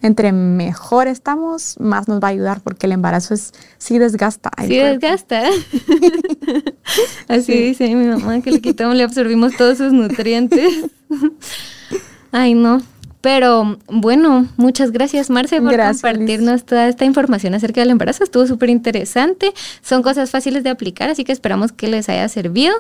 Entre 0.02 0.32
mejor 0.32 1.08
estamos, 1.08 1.80
más 1.80 2.08
nos 2.08 2.20
va 2.22 2.28
a 2.28 2.32
ayudar 2.32 2.62
porque 2.62 2.86
el 2.86 2.92
embarazo 2.92 3.34
es 3.34 3.54
sí 3.80 3.98
desgasta. 3.98 4.52
Sí, 4.62 4.68
cuerpo. 4.80 5.00
desgasta. 5.00 5.44
Así 7.28 7.54
dice 7.54 7.94
mi 7.96 8.06
mamá 8.08 8.40
que 8.42 8.52
le 8.52 8.62
quitamos, 8.62 8.96
le 8.96 9.04
absorbimos 9.04 9.56
todos 9.58 9.78
sus 9.80 9.94
nutrientes. 9.94 10.86
Ay, 12.32 12.54
no. 12.54 12.82
Pero 13.26 13.80
bueno, 13.88 14.48
muchas 14.56 14.92
gracias 14.92 15.32
Marce 15.32 15.60
por 15.60 15.72
Gracias, 15.72 16.04
compartirnos 16.04 16.64
toda 16.64 16.88
esta 16.88 17.06
información 17.06 17.56
acerca 17.56 17.82
del 17.82 17.90
embarazo. 17.90 18.24
Estuvo 18.24 18.46
súper 18.46 18.70
interesante. 18.70 19.52
Son 19.82 20.04
cosas 20.04 20.30
fáciles 20.30 20.64
de 20.64 20.70
aplicar, 20.70 21.10
así 21.10 21.24
que 21.24 21.32
esperamos 21.32 21.72
que 21.72 21.88
les 21.88 22.08
haya 22.08 22.30
servido. 22.30 22.76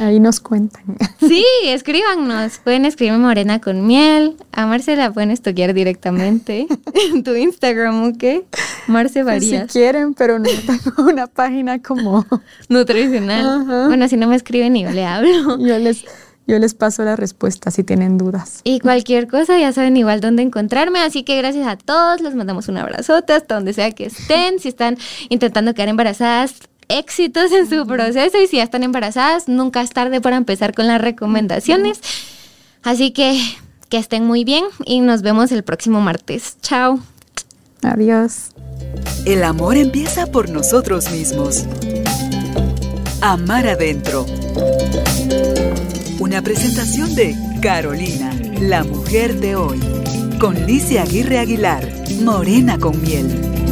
Ahí 0.00 0.20
nos 0.20 0.38
cuentan. 0.38 0.84
Sí, 1.18 1.44
escríbanos. 1.64 2.58
Pueden 2.62 2.84
escribirme 2.84 3.18
Morena 3.18 3.60
con 3.60 3.88
miel. 3.88 4.36
A 4.52 4.66
Marce 4.66 4.94
la 4.94 5.12
pueden 5.12 5.32
estoquear 5.32 5.74
directamente 5.74 6.68
en 7.12 7.24
tu 7.24 7.34
Instagram, 7.34 8.10
¿ok? 8.10 8.46
Marce 8.86 9.14
si 9.14 9.22
Varías. 9.24 9.72
quieren, 9.72 10.14
pero 10.14 10.38
no 10.38 10.48
tengo 10.64 11.10
una 11.10 11.26
página 11.26 11.82
como 11.82 12.24
Nutricional. 12.68 13.62
Ajá. 13.62 13.88
Bueno, 13.88 14.06
si 14.06 14.16
no 14.16 14.28
me 14.28 14.36
escriben 14.36 14.76
y 14.76 14.84
yo 14.84 14.90
le 14.90 15.04
hablo. 15.04 15.58
yo 15.58 15.76
les, 15.78 16.04
yo 16.48 16.58
les 16.58 16.72
paso 16.72 17.04
la 17.04 17.14
respuesta 17.14 17.70
si 17.70 17.84
tienen 17.84 18.16
dudas. 18.16 18.62
Y 18.64 18.80
cualquier 18.80 19.28
cosa 19.28 19.58
ya 19.58 19.70
saben 19.72 19.98
igual 19.98 20.20
dónde 20.20 20.42
encontrarme. 20.42 20.98
Así 21.00 21.22
que 21.22 21.36
gracias 21.36 21.68
a 21.68 21.76
todos. 21.76 22.22
Les 22.22 22.34
mandamos 22.34 22.68
un 22.68 22.78
abrazote 22.78 23.34
hasta 23.34 23.54
donde 23.54 23.74
sea 23.74 23.92
que 23.92 24.06
estén. 24.06 24.58
Si 24.58 24.68
están 24.68 24.96
intentando 25.28 25.74
quedar 25.74 25.90
embarazadas, 25.90 26.54
éxitos 26.88 27.52
en 27.52 27.68
su 27.68 27.86
proceso. 27.86 28.40
Y 28.40 28.46
si 28.46 28.56
ya 28.56 28.62
están 28.62 28.82
embarazadas, 28.82 29.46
nunca 29.46 29.82
es 29.82 29.90
tarde 29.90 30.22
para 30.22 30.36
empezar 30.36 30.74
con 30.74 30.86
las 30.86 31.00
recomendaciones. 31.00 32.00
Así 32.82 33.10
que 33.10 33.38
que 33.90 33.98
estén 33.98 34.24
muy 34.24 34.44
bien 34.44 34.64
y 34.84 35.00
nos 35.00 35.22
vemos 35.22 35.52
el 35.52 35.62
próximo 35.64 36.00
martes. 36.00 36.56
Chao. 36.62 37.00
Adiós. 37.82 38.52
El 39.24 39.44
amor 39.44 39.76
empieza 39.76 40.26
por 40.26 40.48
nosotros 40.48 41.10
mismos. 41.10 41.64
Amar 43.20 43.66
adentro. 43.66 44.26
Una 46.20 46.42
presentación 46.42 47.14
de 47.14 47.36
Carolina, 47.62 48.32
la 48.60 48.82
mujer 48.82 49.38
de 49.38 49.54
hoy. 49.54 49.78
Con 50.40 50.66
Licia 50.66 51.02
Aguirre 51.02 51.38
Aguilar, 51.38 51.88
Morena 52.22 52.76
con 52.76 53.00
miel. 53.00 53.67